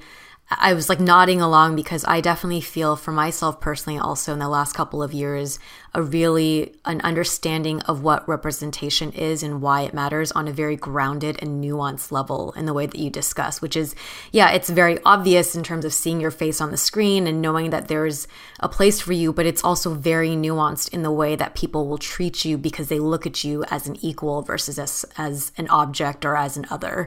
[0.50, 4.48] I was like nodding along because I definitely feel for myself personally also in the
[4.48, 5.58] last couple of years
[5.94, 10.76] a really an understanding of what representation is and why it matters on a very
[10.76, 13.94] grounded and nuanced level in the way that you discuss which is
[14.32, 17.70] yeah it's very obvious in terms of seeing your face on the screen and knowing
[17.70, 18.28] that there's
[18.60, 21.98] a place for you but it's also very nuanced in the way that people will
[21.98, 26.24] treat you because they look at you as an equal versus as as an object
[26.24, 27.06] or as an other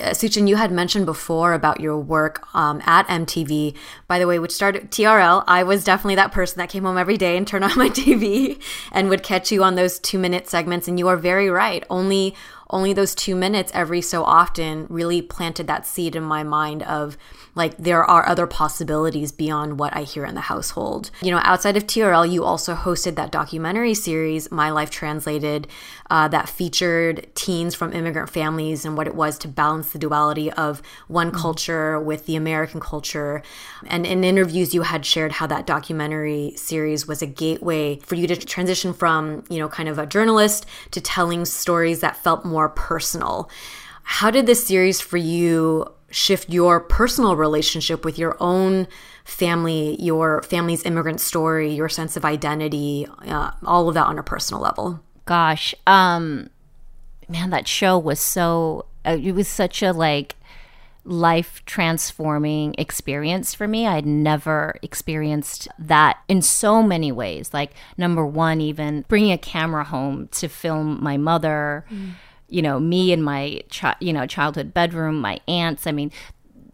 [0.00, 3.76] Suchin, you had mentioned before about your work um, at MTV,
[4.06, 5.44] by the way, which started TRL.
[5.46, 8.60] I was definitely that person that came home every day and turned on my TV
[8.92, 10.88] and would catch you on those two minute segments.
[10.88, 11.84] And you are very right.
[11.90, 12.34] Only
[12.72, 17.18] only those two minutes every so often really planted that seed in my mind of
[17.60, 21.10] like there are other possibilities beyond what I hear in the household.
[21.20, 25.68] You know, outside of TRL, you also hosted that documentary series, My Life Translated,
[26.08, 30.50] uh, that featured teens from immigrant families and what it was to balance the duality
[30.50, 31.36] of one mm-hmm.
[31.36, 33.42] culture with the American culture.
[33.86, 38.26] And in interviews, you had shared how that documentary series was a gateway for you
[38.26, 42.70] to transition from, you know, kind of a journalist to telling stories that felt more
[42.70, 43.50] personal.
[44.02, 48.86] How did this series for you shift your personal relationship with your own
[49.24, 54.22] family, your family's immigrant story, your sense of identity, uh, all of that on a
[54.22, 55.00] personal level?
[55.24, 56.50] Gosh, um,
[57.28, 60.36] man, that show was so, uh, it was such a like,
[61.04, 63.86] life transforming experience for me.
[63.86, 67.54] I'd never experienced that in so many ways.
[67.54, 71.86] Like, number one, even bringing a camera home to film my mother.
[71.90, 72.14] Mm
[72.50, 75.86] you know, me in my, chi- you know, childhood bedroom, my aunts.
[75.86, 76.10] I mean,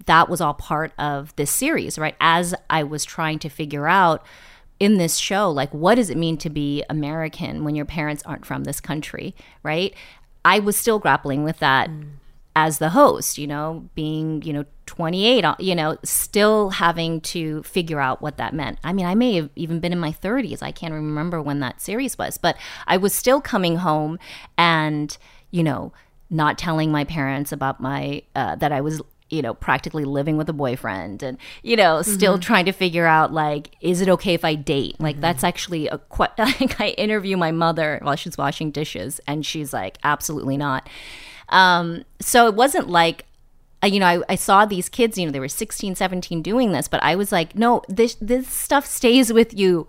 [0.06, 2.16] that was all part of this series, right?
[2.20, 4.24] As I was trying to figure out
[4.78, 8.46] in this show, like, what does it mean to be American when your parents aren't
[8.46, 9.94] from this country, right?
[10.44, 11.90] I was still grappling with that.
[11.90, 12.10] Mm.
[12.58, 17.62] As the host, you know, being, you know, 28, uh, you know, still having to
[17.64, 18.78] figure out what that meant.
[18.82, 20.62] I mean, I may have even been in my 30s.
[20.62, 22.56] I can't remember when that series was, but
[22.86, 24.18] I was still coming home
[24.56, 25.18] and,
[25.56, 25.90] you know,
[26.28, 29.00] not telling my parents about my uh, that I was
[29.30, 32.42] you know practically living with a boyfriend and you know still mm-hmm.
[32.42, 35.22] trying to figure out like is it okay if i date like mm-hmm.
[35.22, 39.72] that's actually a quite like i interview my mother while she's washing dishes and she's
[39.72, 40.88] like absolutely not
[41.48, 43.24] um so it wasn't like
[43.82, 46.70] uh, you know I, I saw these kids you know they were 16 17 doing
[46.70, 49.88] this but i was like no this this stuff stays with you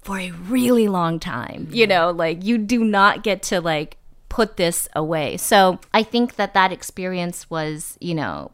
[0.00, 3.98] for a really long time you know like you do not get to like
[4.36, 5.38] put this away.
[5.38, 8.50] So I think that that experience was, you know,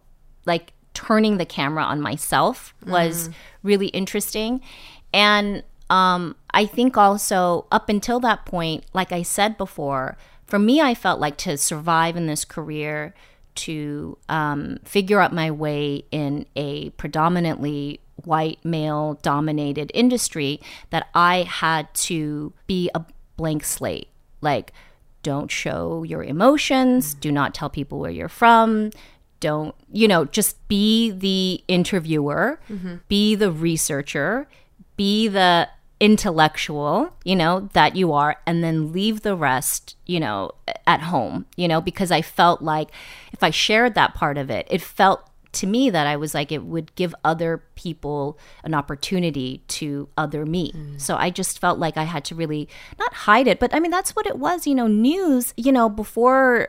[0.47, 3.35] like turning the camera on myself was mm.
[3.65, 4.61] really interesting.
[5.13, 10.17] And um, I think also up until that point, like I said before,
[10.47, 13.13] for me, I felt like to survive in this career,
[13.57, 20.61] to um, figure out my way in a predominantly white male dominated industry,
[20.91, 23.05] that I had to be a
[23.37, 24.11] blank slate.
[24.41, 24.73] Like,
[25.23, 28.91] don't show your emotions, do not tell people where you're from,
[29.41, 32.97] don't, you know, just be the interviewer, mm-hmm.
[33.09, 34.49] be the researcher,
[34.97, 35.69] be the
[36.01, 40.51] intellectual, you know, that you are, and then leave the rest, you know,
[40.87, 42.91] at home, you know, because I felt like
[43.33, 46.51] if I shared that part of it, it felt to me that I was like,
[46.51, 50.73] it would give other people an opportunity to other me.
[50.73, 51.01] Mm.
[51.01, 53.91] So I just felt like I had to really not hide it, but I mean,
[53.91, 56.69] that's what it was, you know, news, you know, before,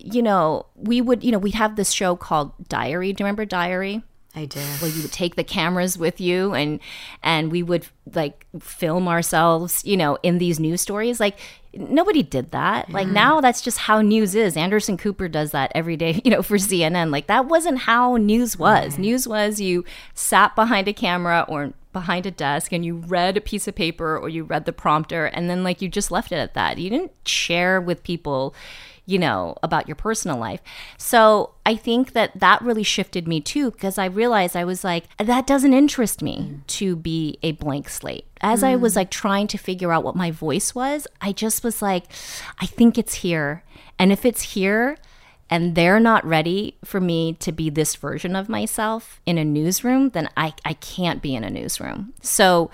[0.00, 3.12] you know, we would, you know, we'd have this show called Diary.
[3.12, 4.02] Do you remember Diary?
[4.36, 4.82] I did.
[4.82, 6.78] Well, you would take the cameras with you and
[7.22, 11.18] and we would like film ourselves, you know, in these news stories.
[11.18, 11.38] Like
[11.72, 12.90] nobody did that.
[12.90, 14.54] Like now that's just how news is.
[14.54, 17.10] Anderson Cooper does that every day, you know, for CNN.
[17.10, 18.98] Like that wasn't how news was.
[18.98, 23.40] News was you sat behind a camera or behind a desk and you read a
[23.40, 26.36] piece of paper or you read the prompter and then like you just left it
[26.36, 26.76] at that.
[26.76, 28.54] You didn't share with people
[29.06, 30.60] you know, about your personal life.
[30.98, 35.04] So I think that that really shifted me too, because I realized I was like,
[35.16, 36.66] that doesn't interest me mm.
[36.66, 38.26] to be a blank slate.
[38.40, 38.68] As mm.
[38.68, 42.04] I was like trying to figure out what my voice was, I just was like,
[42.58, 43.62] I think it's here.
[43.98, 44.98] And if it's here,
[45.48, 50.10] and they're not ready for me to be this version of myself in a newsroom,
[50.10, 52.12] then I, I can't be in a newsroom.
[52.20, 52.72] So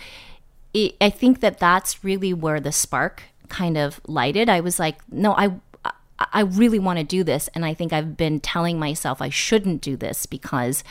[0.72, 4.48] it, I think that that's really where the spark kind of lighted.
[4.48, 5.56] I was like, no, I
[6.32, 7.48] I really want to do this.
[7.54, 10.84] And I think I've been telling myself I shouldn't do this because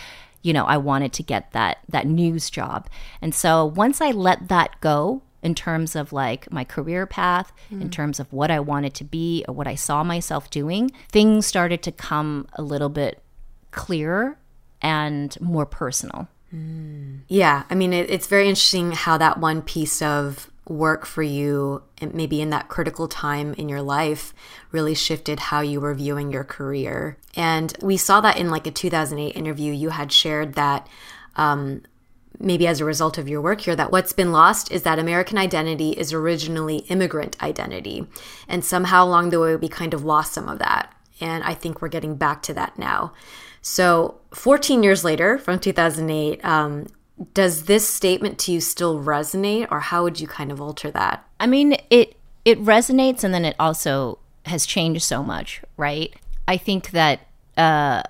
[0.43, 2.88] you know, I wanted to get that that news job.
[3.21, 7.89] And so once I let that go in terms of like my career path, in
[7.89, 7.91] mm.
[7.91, 11.82] terms of what I wanted to be or what I saw myself doing, things started
[11.84, 13.21] to come a little bit
[13.71, 14.38] clearer
[14.82, 16.27] and more personal.
[16.53, 17.21] Mm.
[17.27, 21.84] Yeah, I mean, it, it's very interesting how that one piece of work for you,
[22.13, 24.34] maybe in that critical time in your life,
[24.72, 27.17] really shifted how you were viewing your career.
[27.36, 29.74] And we saw that in like a 2008 interview.
[29.74, 30.88] You had shared that
[31.36, 31.84] um,
[32.39, 35.38] maybe as a result of your work here, that what's been lost is that American
[35.38, 38.07] identity is originally immigrant identity.
[38.47, 40.93] And somehow along the way, we kind of lost some of that.
[41.19, 43.13] And I think we're getting back to that now.
[43.61, 46.88] So, 14 years later, from 2008, um,
[47.34, 51.26] does this statement to you still resonate, or how would you kind of alter that?
[51.39, 52.15] I mean, it
[52.45, 56.13] it resonates, and then it also has changed so much, right?
[56.47, 57.22] I think that.
[57.57, 58.03] Uh,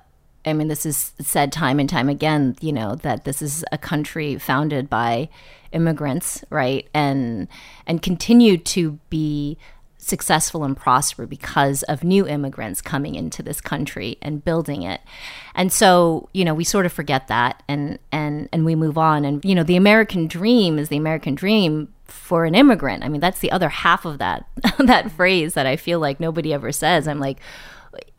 [0.44, 2.56] I mean, this is said time and time again.
[2.62, 5.30] You know that this is a country founded by
[5.72, 6.88] immigrants, right?
[6.94, 7.48] And
[7.86, 9.58] and continued to be
[10.02, 15.00] successful and prosper because of new immigrants coming into this country and building it.
[15.54, 19.24] And so, you know, we sort of forget that and and and we move on
[19.24, 23.04] and you know, the American dream is the American dream for an immigrant.
[23.04, 24.46] I mean, that's the other half of that
[24.80, 27.08] that phrase that I feel like nobody ever says.
[27.08, 27.38] I'm like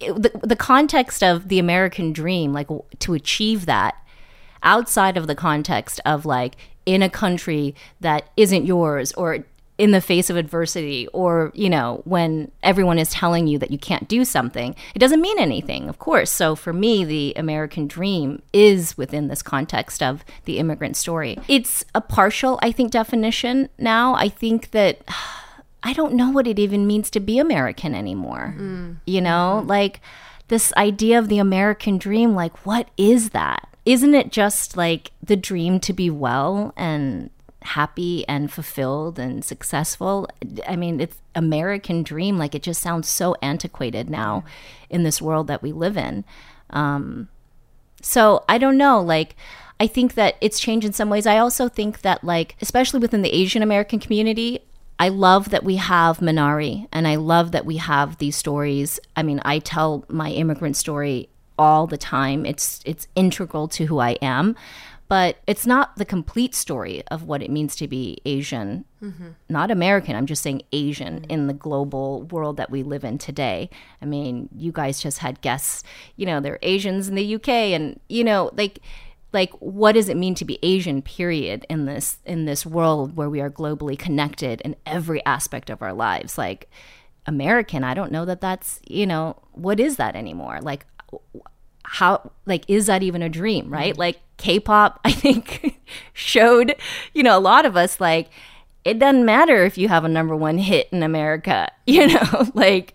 [0.01, 2.69] the, the context of the American dream, like
[3.01, 3.97] to achieve that
[4.63, 6.57] outside of the context of like
[6.87, 9.45] in a country that isn't yours or
[9.79, 13.79] in the face of adversity or you know when everyone is telling you that you
[13.79, 16.31] can't do something it doesn't mean anything of course.
[16.31, 21.39] So for me the american dream is within this context of the immigrant story.
[21.49, 24.15] It's a partial i think definition now.
[24.15, 25.01] I think that
[25.83, 28.55] I don't know what it even means to be American anymore.
[28.57, 28.99] Mm.
[29.05, 29.69] You know, mm-hmm.
[29.69, 30.01] like
[30.49, 33.69] this idea of the American dream, like, what is that?
[33.85, 37.31] Isn't it just like the dream to be well and
[37.65, 40.29] happy and fulfilled and successful?
[40.67, 42.39] I mean, it's American dream.
[42.39, 44.45] Like, it just sounds so antiquated now
[44.91, 46.25] in this world that we live in.
[46.71, 47.29] Um,
[48.01, 49.01] so I don't know.
[49.01, 49.37] Like,
[49.81, 51.27] I think that it's changed in some ways.
[51.27, 54.61] I also think that, like, especially within the Asian American community,
[54.99, 59.01] I love that we have Minari and I love that we have these stories.
[59.17, 62.47] I mean, I tell my immigrant story all the time.
[62.47, 64.55] It's it's integral to who I am,
[65.13, 68.87] but it's not the complete story of what it means to be Asian.
[69.03, 69.33] Mm-hmm.
[69.51, 71.31] Not American, I'm just saying Asian mm-hmm.
[71.31, 73.69] in the global world that we live in today.
[74.01, 75.85] I mean, you guys just had guests,
[76.17, 78.79] you know, they're Asians in the UK and you know, like
[79.35, 83.31] like what does it mean to be asian period in this in this world where
[83.31, 86.69] we are globally connected in every aspect of our lives like
[87.25, 90.85] american i don't know that that's you know what is that anymore like
[91.93, 93.97] how like is that even a dream right?
[93.97, 95.79] Like k-pop i think
[96.15, 96.75] showed
[97.15, 98.31] you know a lot of us like
[98.85, 102.47] it doesn't matter if you have a number one hit in america you know?
[102.55, 102.95] Like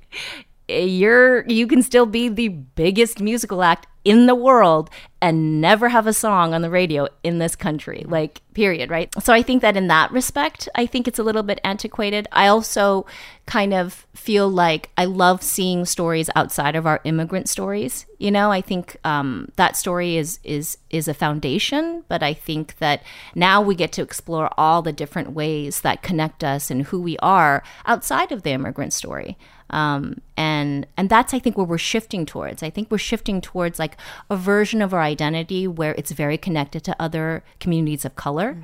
[0.67, 4.89] eh, you're you can still be the biggest musical act in the world
[5.21, 9.13] and never have a song on the radio in this country like period right?
[9.21, 12.27] So i think that in that respect i think it's a little bit antiquated.
[12.31, 13.05] I also
[13.45, 18.51] kind of feel like i love seeing stories outside of our immigrant stories you know?
[18.51, 23.03] I think um, that story is is is a foundation but i think that
[23.35, 27.17] now we get to explore all the different ways that connect us and who we
[27.19, 29.37] are outside of the immigrant story
[29.69, 32.63] um, and and that's I think where we're shifting towards.
[32.63, 33.97] I think we're shifting towards like
[34.29, 38.57] a version of our identity where it's very connected to other communities of color,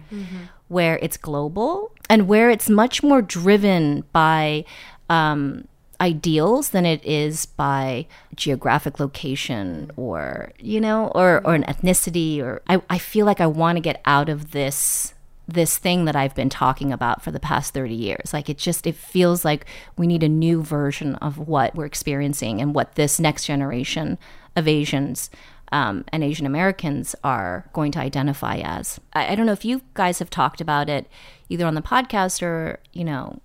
[0.67, 4.65] where it's global, and where it's much more driven by.
[5.09, 5.67] Um,
[6.01, 12.61] ideals than it is by geographic location or you know or or an ethnicity or
[12.67, 15.12] I, I feel like I want to get out of this
[15.47, 18.33] this thing that I've been talking about for the past 30 years.
[18.33, 19.65] Like it just it feels like
[19.97, 24.17] we need a new version of what we're experiencing and what this next generation
[24.55, 25.29] of Asians
[25.71, 28.99] um, and Asian Americans are going to identify as.
[29.13, 31.07] I, I don't know if you guys have talked about it
[31.49, 33.39] either on the podcast or you know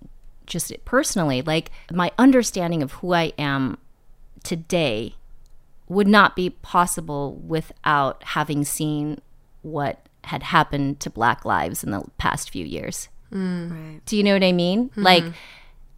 [0.45, 1.41] just personally.
[1.41, 3.77] Like my understanding of who I am
[4.43, 5.15] today
[5.87, 9.19] would not be possible without having seen
[9.63, 13.09] what had happened to black lives in the past few years.
[13.31, 14.01] Mm.
[14.05, 14.89] Do you know what I mean?
[14.89, 15.03] Mm-hmm.
[15.03, 15.23] Like,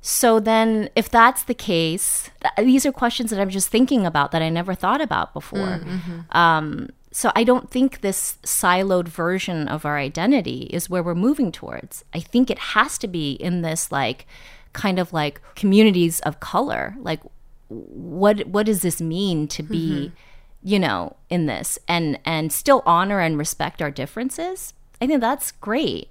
[0.01, 4.31] so then if that's the case, th- these are questions that I'm just thinking about
[4.31, 5.59] that I never thought about before.
[5.59, 6.37] Mm, mm-hmm.
[6.37, 11.51] Um, so I don't think this siloed version of our identity is where we're moving
[11.51, 12.03] towards.
[12.13, 14.25] I think it has to be in this like
[14.73, 16.95] kind of like communities of color.
[16.99, 17.21] Like
[17.67, 20.15] what what does this mean to be mm-hmm.
[20.63, 25.51] You know, in this and and still honor and respect our differences, I think that's
[25.51, 26.09] great.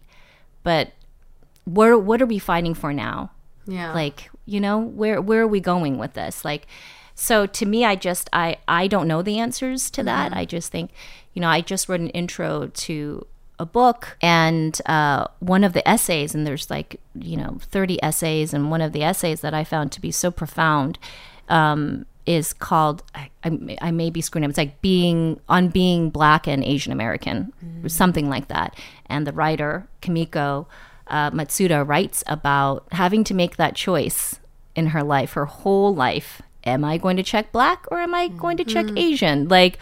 [0.62, 0.92] But
[1.64, 3.30] where what are we fighting for now?
[3.66, 3.92] Yeah.
[3.94, 6.44] Like, you know, where where are we going with this?
[6.44, 6.66] Like
[7.14, 10.34] so to me I just I I don't know the answers to that.
[10.34, 10.90] I just think,
[11.32, 13.26] you know, I just wrote an intro to
[13.60, 18.54] a book and uh, one of the essays and there's like you know 30 essays
[18.54, 20.98] and one of the essays that i found to be so profound
[21.50, 26.10] um, is called I, I, I may be screwing up it's like being on being
[26.10, 27.52] black and asian american
[27.86, 30.68] something like that and the writer Kimiko
[31.06, 34.38] uh, matsuda writes about having to make that choice
[34.76, 38.28] in her life her whole life am i going to check black or am i
[38.28, 39.78] going to check asian like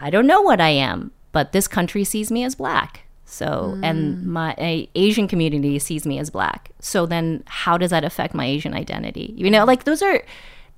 [0.00, 3.02] I don't know what I am, but this country sees me as black.
[3.26, 6.70] So, and my a Asian community sees me as black.
[6.80, 9.34] So then how does that affect my Asian identity?
[9.36, 10.24] You know, like those are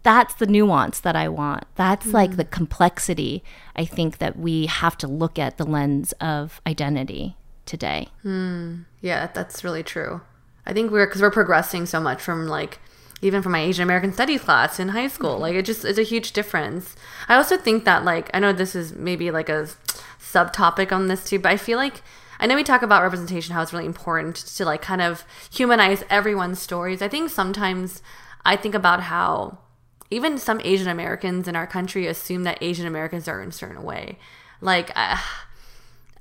[0.03, 1.65] that's the nuance that I want.
[1.77, 2.39] That's like mm-hmm.
[2.39, 3.43] the complexity
[3.77, 7.37] I think that we have to look at the lens of identity
[7.67, 8.09] today.
[8.23, 8.83] Hmm.
[9.01, 10.23] Yeah, that's really true.
[10.67, 12.79] I think we're because we're progressing so much from like
[13.21, 15.35] even from my Asian American Studies class in high school.
[15.35, 15.43] Mm-hmm.
[15.43, 16.97] Like it just is a huge difference.
[17.29, 19.69] I also think that like I know this is maybe like a
[20.21, 22.03] subtopic on this too, but I feel like
[22.41, 26.03] I know we talk about representation, how it's really important to like kind of humanize
[26.11, 27.01] everyone's stories.
[27.01, 28.03] I think sometimes
[28.45, 29.59] I think about how
[30.13, 33.83] even some Asian Americans in our country assume that Asian Americans are in a certain
[33.83, 34.19] way.
[34.61, 35.17] Like, uh,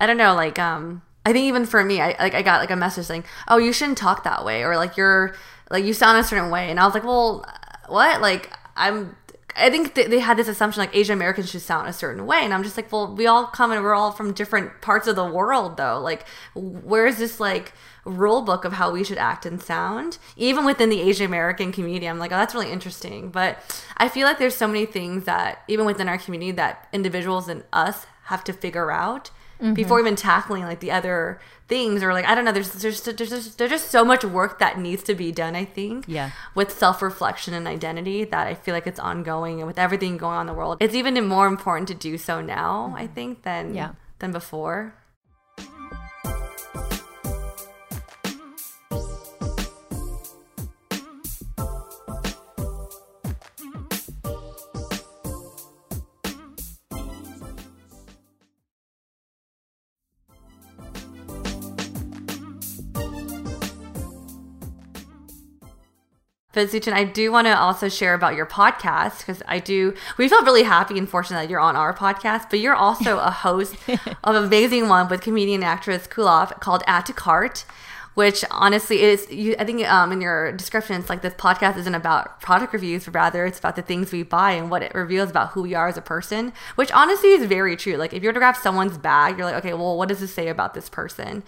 [0.00, 2.70] I don't know, like, um, I think even for me, I like I got like
[2.70, 5.36] a message saying, "Oh, you shouldn't talk that way," or like you're
[5.70, 7.46] like you sound a certain way, and I was like, "Well,
[7.88, 9.16] what?" Like I'm.
[9.56, 12.38] I think th- they had this assumption like Asian Americans should sound a certain way,
[12.38, 15.16] and I'm just like, well, we all come and we're all from different parts of
[15.16, 16.00] the world, though.
[16.00, 17.72] Like, where is this like
[18.04, 22.08] rule book of how we should act and sound, even within the Asian American community?
[22.08, 23.30] I'm like, oh, that's really interesting.
[23.30, 27.48] But I feel like there's so many things that even within our community that individuals
[27.48, 29.30] and us have to figure out
[29.62, 29.74] Mm-hmm.
[29.74, 32.50] before even tackling like the other things or like I don't know.
[32.50, 35.54] There's there's there's just, there's just so much work that needs to be done.
[35.54, 36.04] I think.
[36.08, 36.30] Yeah.
[36.56, 40.34] With self reflection and identity, that I feel like it's ongoing, and with everything going
[40.34, 42.86] on in the world, it's even more important to do so now.
[42.88, 42.96] Mm-hmm.
[42.96, 43.92] I think than Yeah.
[44.18, 44.94] than before.
[66.62, 69.94] But Suchin, I do want to also share about your podcast because I do.
[70.16, 73.30] We felt really happy and fortunate that you're on our podcast, but you're also a
[73.42, 77.64] host of an amazing one with comedian actress Kulap called Add to Cart,
[78.14, 79.28] which honestly is.
[79.28, 83.06] You, I think um, in your description, it's like this podcast isn't about product reviews,
[83.06, 85.74] but rather it's about the things we buy and what it reveals about who we
[85.74, 86.52] are as a person.
[86.76, 87.96] Which honestly is very true.
[87.96, 90.32] Like if you were to grab someone's bag, you're like, okay, well, what does this
[90.32, 91.42] say about this person?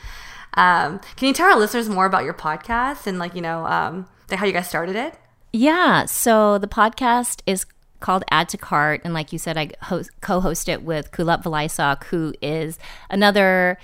[0.54, 4.06] Um, can you tell our listeners more about your podcast and like you know um,
[4.30, 5.14] like how you guys started it?
[5.52, 6.06] Yeah.
[6.06, 7.66] So the podcast is
[8.00, 9.00] called Add to Cart.
[9.04, 13.78] And like you said, I host, co host it with Kulap Vilaysack, who is another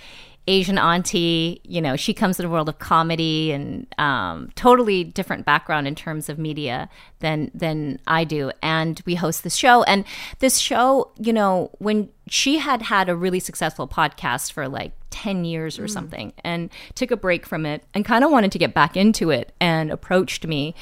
[0.47, 1.61] Asian auntie.
[1.65, 5.95] You know, she comes to the world of comedy and um, totally different background in
[5.95, 8.51] terms of media than than I do.
[8.63, 9.83] And we host this show.
[9.85, 10.05] And
[10.41, 15.45] this show, you know, when she had had a really successful podcast for like 10
[15.45, 15.91] years or mm.
[15.91, 19.31] something and took a break from it and kind of wanted to get back into
[19.31, 20.75] it and approached me.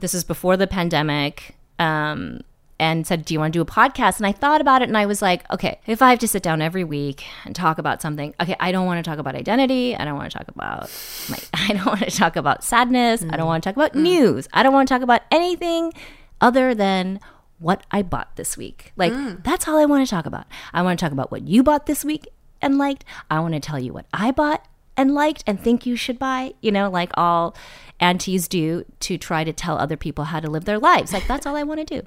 [0.00, 1.56] This is before the pandemic.
[1.78, 2.40] Um,
[2.82, 4.16] and said, Do you want to do a podcast?
[4.16, 6.42] And I thought about it and I was like, Okay, if I have to sit
[6.42, 9.94] down every week and talk about something, okay, I don't want to talk about identity.
[9.94, 10.90] I don't want to talk about
[11.30, 13.22] my, I don't want to talk about sadness.
[13.22, 13.46] I don't mm.
[13.46, 14.02] want to talk about mm.
[14.02, 14.48] news.
[14.52, 15.92] I don't want to talk about anything
[16.40, 17.20] other than
[17.60, 18.92] what I bought this week.
[18.96, 19.12] Like,
[19.44, 20.46] that's all I want to talk about.
[20.72, 22.26] I want to talk about what you bought this week
[22.62, 23.04] and liked.
[23.30, 26.54] I want to tell you what I bought and liked and think you should buy,
[26.60, 27.54] you know, like all
[28.00, 31.12] aunties do to try to tell other people how to live their lives.
[31.12, 32.06] Like, that's all I want to do.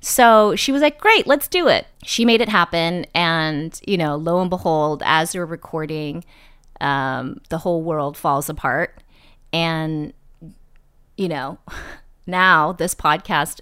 [0.00, 1.86] So she was like, great, let's do it.
[2.02, 3.06] She made it happen.
[3.14, 6.24] And, you know, lo and behold, as we're recording,
[6.80, 9.02] um, the whole world falls apart.
[9.52, 10.12] And,
[11.16, 11.58] you know,
[12.26, 13.60] now this podcast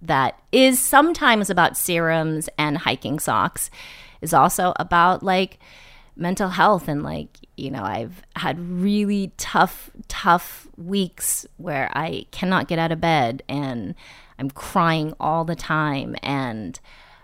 [0.00, 3.70] that is sometimes about serums and hiking socks
[4.20, 5.58] is also about like
[6.16, 12.68] mental health and like you know i've had really tough tough weeks where i cannot
[12.68, 13.94] get out of bed and
[14.38, 16.78] i'm crying all the time and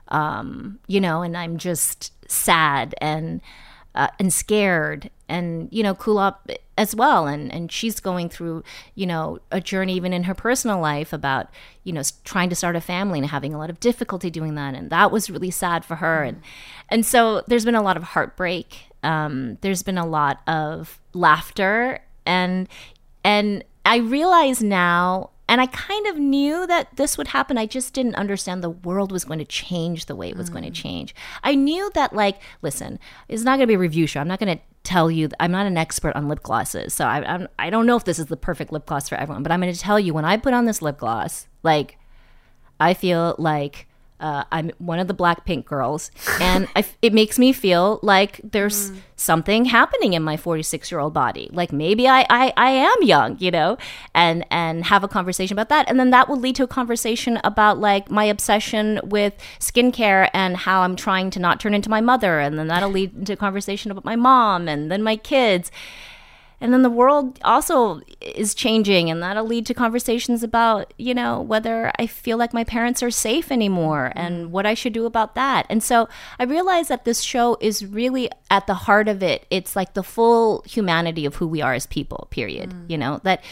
[0.08, 3.40] um you know and i'm just sad and
[3.94, 6.36] uh, and scared and you know Kulap
[6.76, 7.26] as well.
[7.26, 8.62] And and she's going through
[8.94, 11.48] you know a journey even in her personal life about
[11.84, 14.74] you know trying to start a family and having a lot of difficulty doing that.
[14.74, 16.22] And that was really sad for her.
[16.22, 16.42] And
[16.88, 18.78] and so there's been a lot of heartbreak.
[19.02, 22.00] Um, there's been a lot of laughter.
[22.26, 22.68] And
[23.24, 27.58] and I realize now and I kind of knew that this would happen.
[27.58, 30.62] I just didn't understand the world was going to change the way it was going
[30.62, 30.74] to mm.
[30.74, 31.12] change.
[31.42, 34.20] I knew that, like, listen, it's not going to be a review show.
[34.20, 35.28] I'm not going to tell you.
[35.40, 38.20] I'm not an expert on lip glosses, so I, I'm, I don't know if this
[38.20, 39.42] is the perfect lip gloss for everyone.
[39.42, 41.98] But I'm going to tell you, when I put on this lip gloss, like,
[42.78, 43.88] I feel like
[44.20, 46.10] uh, I'm one of the Blackpink girls,
[46.40, 51.00] and I f it makes me feel like there's something happening in my 46 year
[51.00, 51.48] old body.
[51.52, 53.78] Like maybe I, I I am young, you know,
[54.14, 57.40] and and have a conversation about that, and then that will lead to a conversation
[57.44, 62.00] about like my obsession with skincare and how I'm trying to not turn into my
[62.00, 65.70] mother, and then that'll lead into a conversation about my mom and then my kids.
[66.60, 71.40] And then the world also is changing, and that'll lead to conversations about, you know,
[71.40, 74.52] whether I feel like my parents are safe anymore and mm-hmm.
[74.52, 75.66] what I should do about that.
[75.70, 76.08] And so
[76.38, 79.46] I realized that this show is really at the heart of it.
[79.50, 82.70] It's like the full humanity of who we are as people, period.
[82.70, 82.90] Mm.
[82.90, 83.42] You know, that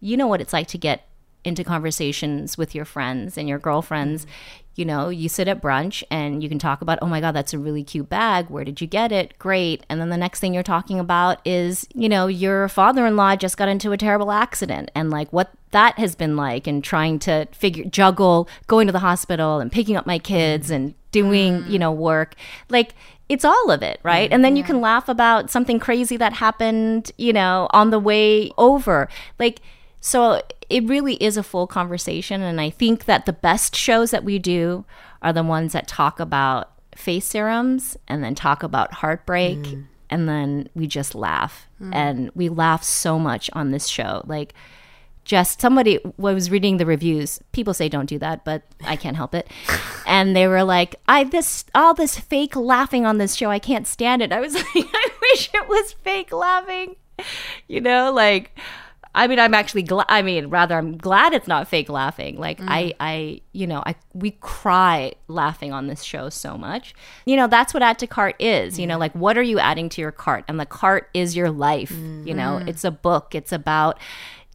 [0.00, 1.06] you know what it's like to get
[1.44, 4.26] into conversations with your friends and your girlfriends.
[4.26, 4.28] Mm.
[4.76, 7.54] You know, you sit at brunch and you can talk about, oh my God, that's
[7.54, 8.50] a really cute bag.
[8.50, 9.38] Where did you get it?
[9.38, 9.84] Great.
[9.88, 13.34] And then the next thing you're talking about is, you know, your father in law
[13.36, 17.18] just got into a terrible accident and like what that has been like and trying
[17.20, 21.70] to figure, juggle going to the hospital and picking up my kids and doing, mm.
[21.70, 22.34] you know, work.
[22.68, 22.94] Like,
[23.28, 24.30] it's all of it, right?
[24.30, 28.52] And then you can laugh about something crazy that happened, you know, on the way
[28.56, 29.08] over.
[29.40, 29.60] Like,
[30.00, 32.42] so it really is a full conversation.
[32.42, 34.84] And I think that the best shows that we do
[35.22, 39.58] are the ones that talk about face serums and then talk about heartbreak.
[39.58, 39.86] Mm.
[40.08, 41.66] And then we just laugh.
[41.80, 41.94] Mm.
[41.94, 44.22] And we laugh so much on this show.
[44.26, 44.54] Like,
[45.24, 47.40] just somebody was reading the reviews.
[47.50, 49.50] People say don't do that, but I can't help it.
[50.08, 53.50] And they were like, "I this all this fake laughing on this show.
[53.50, 56.94] I can't stand it." I was like, "I wish it was fake laughing."
[57.66, 58.56] You know, like
[59.16, 60.04] I mean, I'm actually glad.
[60.10, 62.38] I mean, rather, I'm glad it's not fake laughing.
[62.38, 62.94] Like I, mm.
[63.00, 66.94] I, you know, I we cry laughing on this show so much.
[67.24, 68.78] You know, that's what add to cart is.
[68.78, 69.00] You know, mm.
[69.00, 70.44] like what are you adding to your cart?
[70.48, 71.90] And the cart is your life.
[71.90, 72.68] You know, mm.
[72.68, 73.34] it's a book.
[73.34, 73.98] It's about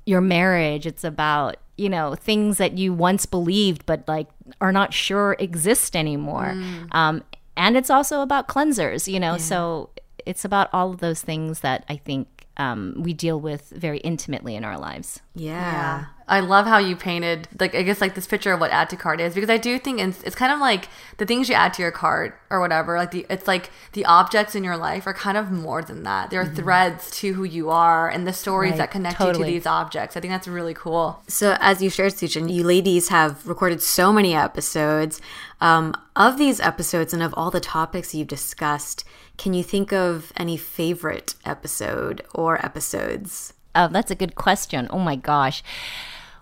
[0.06, 0.86] your marriage.
[0.86, 4.28] It's about you know things that you once believed but like
[4.60, 6.56] are not sure exist anymore.
[6.92, 7.24] Um,
[7.58, 9.12] and it's also about cleansers.
[9.12, 9.90] You know, so
[10.24, 12.28] it's about all of those things that I think
[12.58, 15.22] um, we deal with very intimately in our lives.
[15.36, 16.06] Yeah.
[16.28, 18.96] I love how you painted, like, I guess, like this picture of what add to
[18.96, 20.88] cart is because I do think it's, it's kind of like
[21.18, 22.98] the things you add to your cart or whatever.
[22.98, 26.30] Like, the it's like the objects in your life are kind of more than that.
[26.30, 29.44] There are threads to who you are and the stories Right, that connect you to
[29.44, 30.16] these objects.
[30.16, 31.22] I think that's really cool.
[31.28, 35.20] So, as you shared, Suchin, you ladies have recorded so many episodes.
[35.60, 39.04] Um, of these episodes and of all the topics you've discussed,
[39.38, 43.54] can you think of any favorite episode or episodes?
[43.74, 44.88] Oh, that's a good question.
[44.90, 45.64] Oh my gosh.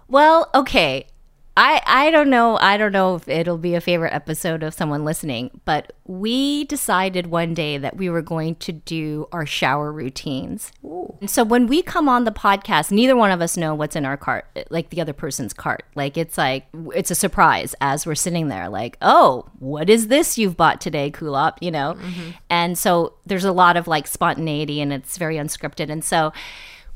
[0.08, 1.08] Well, okay.
[1.60, 2.58] I I don't know.
[2.58, 7.28] I don't know if it'll be a favorite episode of someone listening, but we decided
[7.28, 10.72] one day that we were going to do our shower routines.
[11.20, 14.06] And so when we come on the podcast, neither one of us know what's in
[14.06, 15.84] our cart, like the other person's cart.
[15.96, 20.38] Like it's like it's a surprise as we're sitting there like, "Oh, what is this
[20.38, 21.96] you've bought today, Kulap?" you know?
[21.96, 22.30] Mm-hmm.
[22.50, 25.90] And so there's a lot of like spontaneity and it's very unscripted.
[25.90, 26.32] And so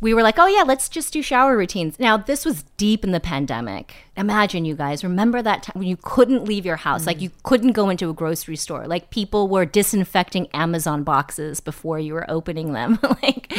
[0.04, 1.98] we were like, oh yeah, let's just do shower routines.
[1.98, 3.96] Now, this was deep in the pandemic.
[4.18, 7.72] Imagine you guys remember that time when you couldn't leave your house, like you couldn't
[7.72, 12.74] go into a grocery store, like people were disinfecting Amazon boxes before you were opening
[12.74, 13.52] them, like,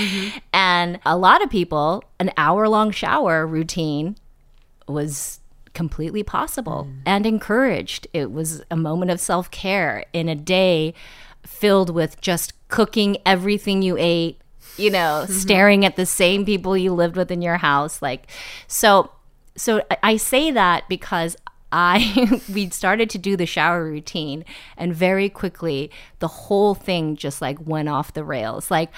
[0.52, 4.16] and a lot of people, an hour long shower routine
[4.86, 5.40] was
[5.72, 8.06] completely possible and encouraged.
[8.12, 10.92] It was a moment of self care in a day
[11.46, 14.40] filled with just cooking everything you ate,
[14.76, 15.32] you know, mm-hmm.
[15.32, 18.02] staring at the same people you lived with in your house.
[18.02, 18.28] Like,
[18.66, 19.10] so,
[19.56, 21.36] so I- I say that because
[21.74, 24.44] I we started to do the shower routine
[24.76, 28.70] and very quickly the whole thing just like went off the rails.
[28.70, 28.90] Like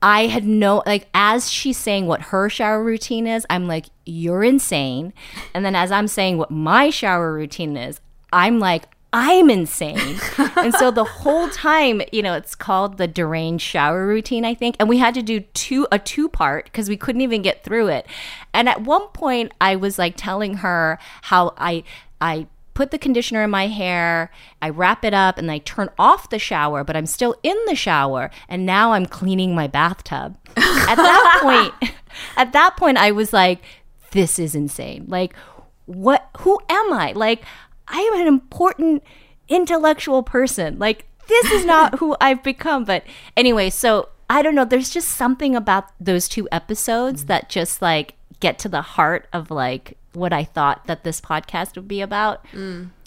[0.00, 4.42] I had no like as she's saying what her shower routine is, I'm like, you're
[4.42, 5.12] insane.
[5.54, 8.00] And then as I'm saying what my shower routine is,
[8.32, 10.18] I'm like, I'm insane.
[10.56, 14.76] and so the whole time, you know, it's called the deranged shower routine, I think.
[14.80, 17.88] And we had to do two a two part because we couldn't even get through
[17.88, 18.06] it.
[18.54, 21.84] And at one point I was like telling her how I
[22.20, 26.30] I put the conditioner in my hair, I wrap it up, and I turn off
[26.30, 30.36] the shower, but I'm still in the shower, and now I'm cleaning my bathtub.
[30.56, 31.38] at that
[31.80, 31.92] point,
[32.36, 33.60] at that point, I was like,
[34.12, 35.04] this is insane.
[35.08, 35.34] Like,
[35.86, 36.28] what?
[36.38, 37.12] Who am I?
[37.12, 37.42] Like,
[37.88, 39.02] I am an important
[39.48, 40.78] intellectual person.
[40.78, 42.84] Like, this is not who I've become.
[42.84, 43.04] But
[43.36, 44.64] anyway, so I don't know.
[44.64, 49.50] There's just something about those two episodes that just like get to the heart of
[49.50, 52.44] like what I thought that this podcast would be about.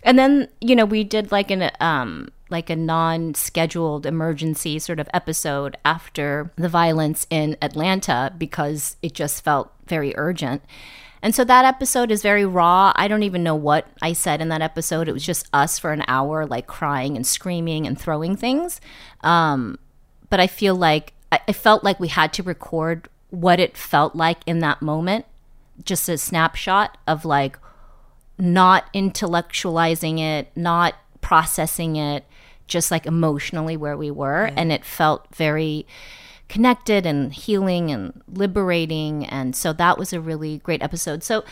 [0.04, 5.10] And then, you know, we did like an um like a non-scheduled emergency sort of
[5.16, 10.62] episode after the violence in Atlanta because it just felt very urgent.
[11.26, 12.94] And so that episode is very raw.
[12.96, 15.08] I don't even know what I said in that episode.
[15.08, 18.80] It was just us for an hour, like crying and screaming and throwing things.
[19.22, 19.80] Um,
[20.30, 24.16] but I feel like I, I felt like we had to record what it felt
[24.16, 25.26] like in that moment,
[25.84, 27.58] just a snapshot of like
[28.38, 32.24] not intellectualizing it, not processing it,
[32.68, 34.52] just like emotionally where we were.
[34.56, 35.88] And it felt very
[36.50, 39.26] connected and healing and liberating.
[39.26, 41.24] And so that was a really great episode.
[41.24, 41.44] So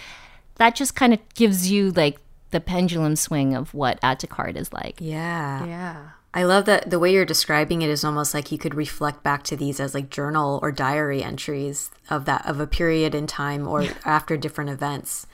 [0.56, 2.20] that just kind of gives you like
[2.52, 4.98] the pendulum swing of what Add to Cart is like.
[5.00, 5.66] Yeah.
[5.66, 6.10] Yeah.
[6.36, 9.44] I love that the way you're describing it is almost like you could reflect back
[9.46, 13.68] to these as like journal or diary entries of that of a period in time
[13.68, 15.28] or after different events,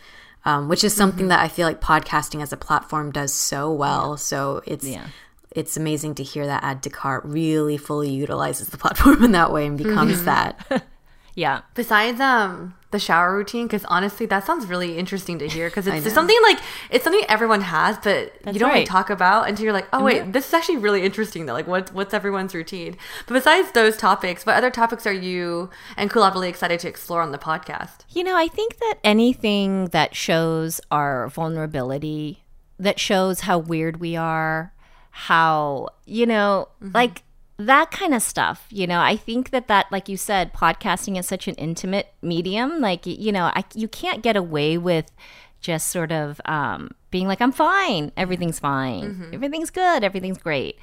[0.44, 4.18] um, which is something that I feel like podcasting as a platform does so well.
[4.18, 5.08] So it's Yeah.
[5.52, 9.52] It's amazing to hear that Add to Cart really fully utilizes the platform in that
[9.52, 10.86] way and becomes that.
[11.40, 11.62] Yeah.
[11.74, 15.70] Besides um the shower routine, because honestly, that sounds really interesting to hear.
[15.70, 16.12] Because it's know.
[16.12, 19.74] something like it's something everyone has, but That's you don't really talk about until you're
[19.74, 21.46] like, oh wait, this is actually really interesting.
[21.46, 22.98] Though, like, what's what's everyone's routine?
[23.26, 27.22] But besides those topics, what other topics are you and Kulap really excited to explore
[27.22, 28.00] on the podcast?
[28.10, 32.44] You know, I think that anything that shows our vulnerability,
[32.78, 34.74] that shows how weird we are,
[35.12, 37.24] how, you know, like
[37.58, 41.28] that kind of stuff, you know, I think that that, like you said, podcasting is
[41.28, 42.80] such an intimate medium.
[42.80, 45.12] Like, you know, I, you can't get away with
[45.60, 49.04] just sort of um, being like, I'm fine, everything's fine,
[49.34, 50.78] everything's good, everything's great.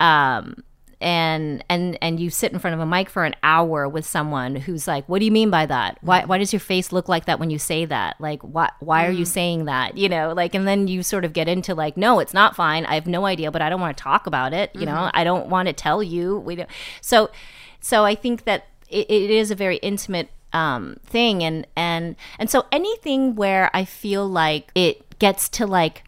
[0.00, 0.64] Um,
[1.00, 4.56] and and and you sit in front of a mic for an hour with someone
[4.56, 5.98] who's like what do you mean by that?
[6.00, 8.20] Why why does your face look like that when you say that?
[8.20, 9.96] Like why why are you saying that?
[9.98, 12.86] You know like and then you sort of get into like no it's not fine.
[12.86, 15.10] I have no idea but i don't want to talk about it you know?
[15.12, 16.38] I don't want to tell you.
[16.38, 16.68] We don't
[17.00, 17.30] so
[17.80, 22.50] so i think that it, it is a very intimate um thing and and and
[22.50, 26.04] so anything where i feel like it gets to like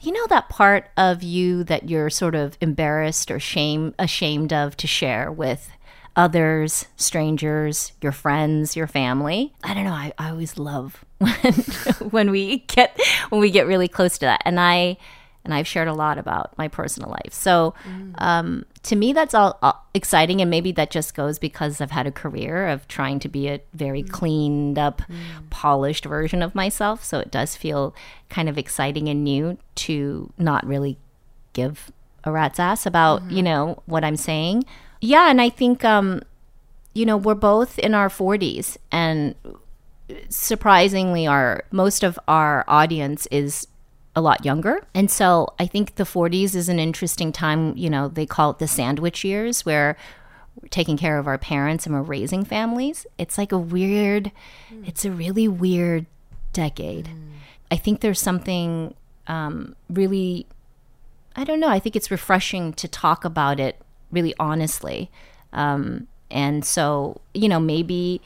[0.00, 4.76] you know that part of you that you're sort of embarrassed or shame ashamed of
[4.78, 5.70] to share with
[6.16, 9.52] others, strangers, your friends, your family.
[9.62, 9.92] I don't know.
[9.92, 11.52] I, I always love when
[12.10, 14.42] when we get when we get really close to that.
[14.44, 14.98] And I
[15.44, 17.32] and I've shared a lot about my personal life.
[17.32, 17.74] So
[18.16, 22.06] um, to me, that's all, all exciting, and maybe that just goes because I've had
[22.06, 25.02] a career of trying to be a very cleaned up,
[25.50, 27.02] polished version of myself.
[27.04, 27.94] So it does feel
[28.28, 30.98] kind of exciting and new to not really
[31.52, 31.90] give
[32.24, 34.64] a rat's ass about you know what I'm saying.
[35.00, 36.22] Yeah, and I think um,
[36.94, 39.34] you know we're both in our 40s, and
[40.28, 43.66] surprisingly, our most of our audience is
[44.18, 44.84] a lot younger.
[44.94, 47.76] And so I think the 40s is an interesting time.
[47.76, 49.96] You know, they call it the sandwich years where
[50.60, 53.06] we're taking care of our parents and we're raising families.
[53.16, 54.32] It's like a weird,
[54.84, 56.06] it's a really weird
[56.52, 57.08] decade.
[57.70, 58.94] I think there's something
[59.28, 60.46] um, really,
[61.36, 65.10] I don't know, I think it's refreshing to talk about it really honestly.
[65.52, 68.20] Um, and so, you know, maybe,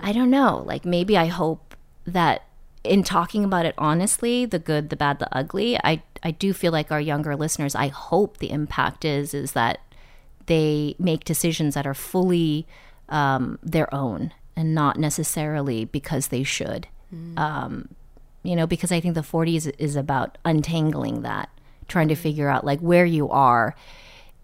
[0.00, 1.74] I don't know, like maybe I hope
[2.06, 2.44] that
[2.86, 6.72] in talking about it honestly, the good, the bad, the ugly, I I do feel
[6.72, 9.80] like our younger listeners, I hope the impact is is that
[10.46, 12.66] they make decisions that are fully
[13.08, 16.88] um, their own and not necessarily because they should.
[17.38, 17.88] Um,
[18.42, 21.48] you know, because I think the 40s is about untangling that,
[21.88, 23.74] trying to figure out like where you are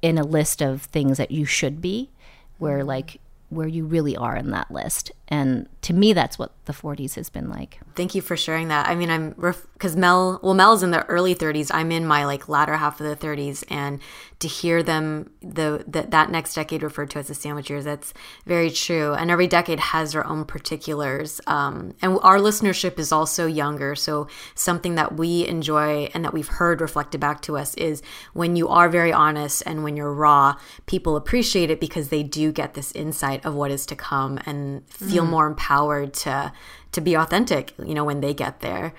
[0.00, 2.10] in a list of things that you should be,
[2.58, 5.12] where like where you really are in that list.
[5.32, 7.80] And to me, that's what the 40s has been like.
[7.96, 8.86] Thank you for sharing that.
[8.86, 11.70] I mean, I'm because Mel, well, Mel's in the early 30s.
[11.72, 13.98] I'm in my like latter half of the 30s, and
[14.40, 18.12] to hear them the, the that next decade referred to as the sandwich years, that's
[18.44, 19.14] very true.
[19.14, 21.40] And every decade has their own particulars.
[21.46, 26.48] Um, and our listenership is also younger, so something that we enjoy and that we've
[26.48, 28.02] heard reflected back to us is
[28.34, 32.52] when you are very honest and when you're raw, people appreciate it because they do
[32.52, 36.52] get this insight of what is to come and feel more empowered to
[36.92, 38.92] to be authentic you know when they get there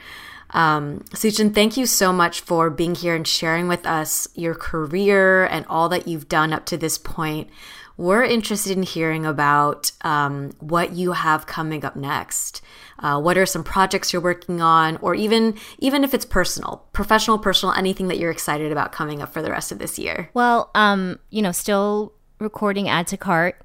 [0.55, 5.45] Um, Suchin, thank you so much for being here and sharing with us your career
[5.45, 7.49] and all that you've done up to this point.
[7.97, 12.61] We're interested in hearing about um, what you have coming up next.
[12.99, 17.39] Uh, what are some projects you're working on, or even even if it's personal, professional,
[17.39, 20.29] personal, anything that you're excited about coming up for the rest of this year?
[20.35, 23.55] Well, um, you know, still recording Add to Cart.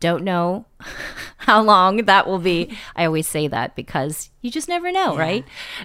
[0.00, 0.66] Don't know
[1.36, 2.76] how long that will be.
[2.96, 5.20] I always say that because you just never know, yeah.
[5.20, 5.44] right?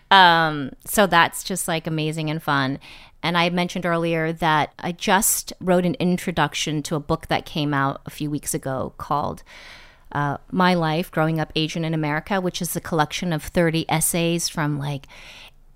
[0.09, 2.79] Um, so that's just like amazing and fun.
[3.21, 7.73] And I mentioned earlier that I just wrote an introduction to a book that came
[7.73, 9.41] out a few weeks ago called
[10.11, 14.47] uh, My Life Growing Up Asian in America, which is a collection of 30 essays
[14.47, 15.07] from like,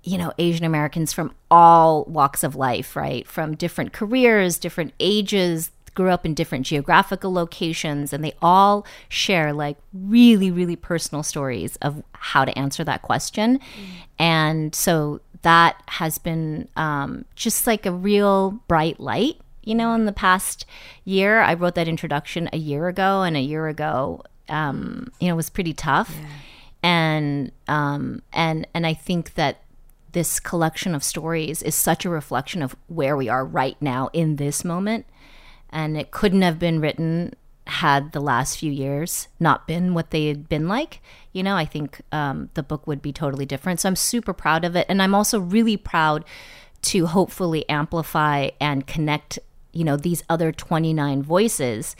[0.04, 3.26] you know, Asian Americans from all walks of life, right?
[3.26, 9.52] From different careers, different ages, grew up in different geographical locations, and they all share
[9.52, 13.58] like really, really personal stories of how to answer that question.
[13.58, 13.62] Mm.
[14.18, 20.06] And so that has been um, just like a real bright light you know in
[20.06, 20.64] the past
[21.04, 25.36] year i wrote that introduction a year ago and a year ago um, you know,
[25.36, 26.14] was pretty tough.
[26.20, 26.28] Yeah.
[26.82, 29.62] And um, and and I think that
[30.12, 34.36] this collection of stories is such a reflection of where we are right now in
[34.36, 35.06] this moment.
[35.70, 37.34] And it couldn't have been written
[37.66, 41.00] had the last few years not been what they had been like.
[41.32, 43.80] You know, I think um, the book would be totally different.
[43.80, 44.86] So I'm super proud of it.
[44.88, 46.24] And I'm also really proud
[46.82, 49.38] to hopefully amplify and connect,
[49.72, 51.94] you know, these other 29 voices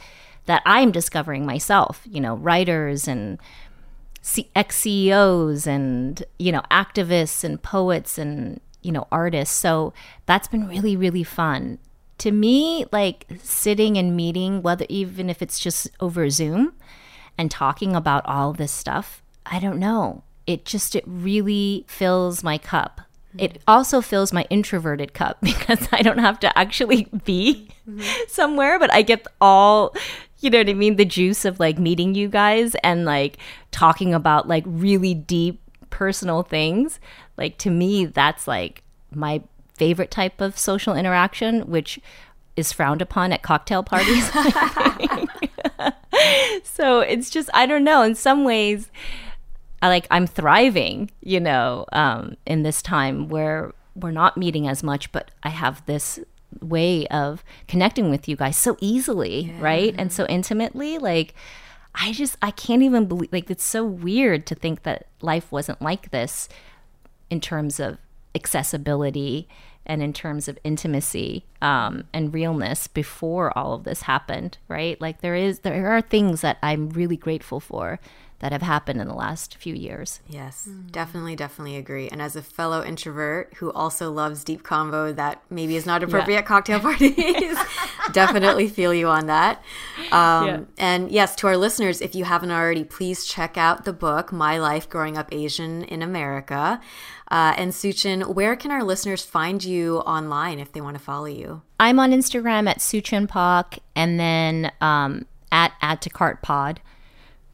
[0.47, 3.39] that I'm discovering myself, you know, writers and
[4.55, 9.55] ex CEOs and, you know, activists and poets and, you know, artists.
[9.55, 9.93] So
[10.27, 11.79] that's been really, really fun.
[12.21, 16.75] To me, like sitting and meeting, whether even if it's just over Zoom
[17.37, 20.23] and talking about all this stuff, I don't know.
[20.47, 23.01] It just, it really fills my cup.
[23.39, 28.03] It also fills my introverted cup because I don't have to actually be mm-hmm.
[28.29, 29.95] somewhere, but I get all
[30.41, 30.97] you know what I mean?
[30.97, 33.37] The juice of like meeting you guys and like
[33.71, 35.61] talking about like really deep
[35.91, 36.99] personal things.
[37.37, 38.83] Like to me, that's like
[39.15, 39.43] my
[39.81, 41.99] favorite type of social interaction, which
[42.55, 44.31] is frowned upon at cocktail parties.
[46.65, 48.03] so it's just, I don't know.
[48.03, 48.91] In some ways,
[49.81, 54.83] I like I'm thriving, you know, um, in this time where we're not meeting as
[54.83, 56.21] much, but I have this
[56.61, 59.61] way of connecting with you guys so easily, yeah.
[59.61, 59.95] right?
[59.97, 60.99] And so intimately.
[60.99, 61.33] Like,
[61.95, 65.81] I just, I can't even believe, like, it's so weird to think that life wasn't
[65.81, 66.51] like this
[67.31, 67.97] in terms of
[68.35, 69.49] accessibility
[69.87, 75.01] and in terms of intimacy um, and realness before all of this happened, right?
[75.01, 77.99] Like, there is, there are things that I'm really grateful for
[78.41, 80.21] that have happened in the last few years.
[80.27, 80.91] Yes, mm.
[80.91, 82.09] definitely, definitely agree.
[82.09, 86.37] And as a fellow introvert who also loves deep convo that maybe is not appropriate
[86.37, 86.41] yeah.
[86.41, 87.59] at cocktail parties,
[88.13, 89.63] definitely feel you on that.
[90.11, 90.61] Um, yeah.
[90.79, 94.59] And yes, to our listeners, if you haven't already, please check out the book, My
[94.59, 96.81] Life Growing Up Asian in America.
[97.31, 101.27] Uh, and Suchin, where can our listeners find you online if they want to follow
[101.27, 101.61] you?
[101.79, 106.81] I'm on Instagram at Suchin Pak and then um, at Add to Cart Pod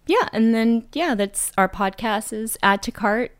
[0.06, 3.32] yeah, and then yeah, that's our podcast is Add to Cart.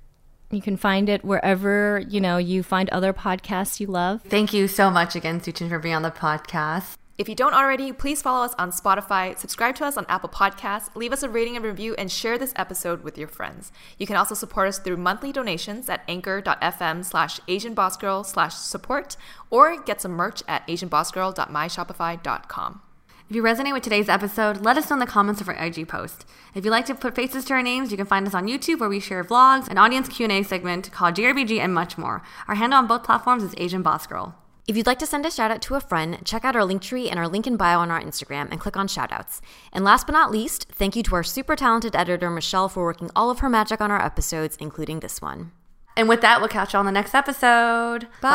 [0.51, 4.23] You can find it wherever you know you find other podcasts you love.
[4.23, 6.97] Thank you so much again, Suchin, for being on the podcast.
[7.19, 10.95] If you don't already, please follow us on Spotify, subscribe to us on Apple Podcasts,
[10.95, 13.73] leave us a rating and review, and share this episode with your friends.
[13.97, 19.17] You can also support us through monthly donations at anchor.fm slash asianbossgirl slash support
[19.49, 22.83] or get some merch at asianbossgirl.myshopify.com.
[23.29, 25.89] If you resonate with today's episode, let us know in the comments of our IG
[25.89, 26.25] post.
[26.55, 28.79] If you'd like to put faces to our names, you can find us on YouTube
[28.79, 32.23] where we share vlogs, an audience Q&A segment called GRBG, and much more.
[32.47, 34.37] Our handle on both platforms is Asian Boss Girl.
[34.69, 36.83] If you'd like to send a shout out to a friend, check out our link
[36.83, 39.41] tree and our link in bio on our Instagram and click on shoutouts.
[39.73, 43.11] And last but not least, thank you to our super talented editor, Michelle, for working
[43.17, 45.51] all of her magic on our episodes, including this one.
[45.97, 48.07] And with that, we'll catch you on the next episode.
[48.21, 48.31] Bye.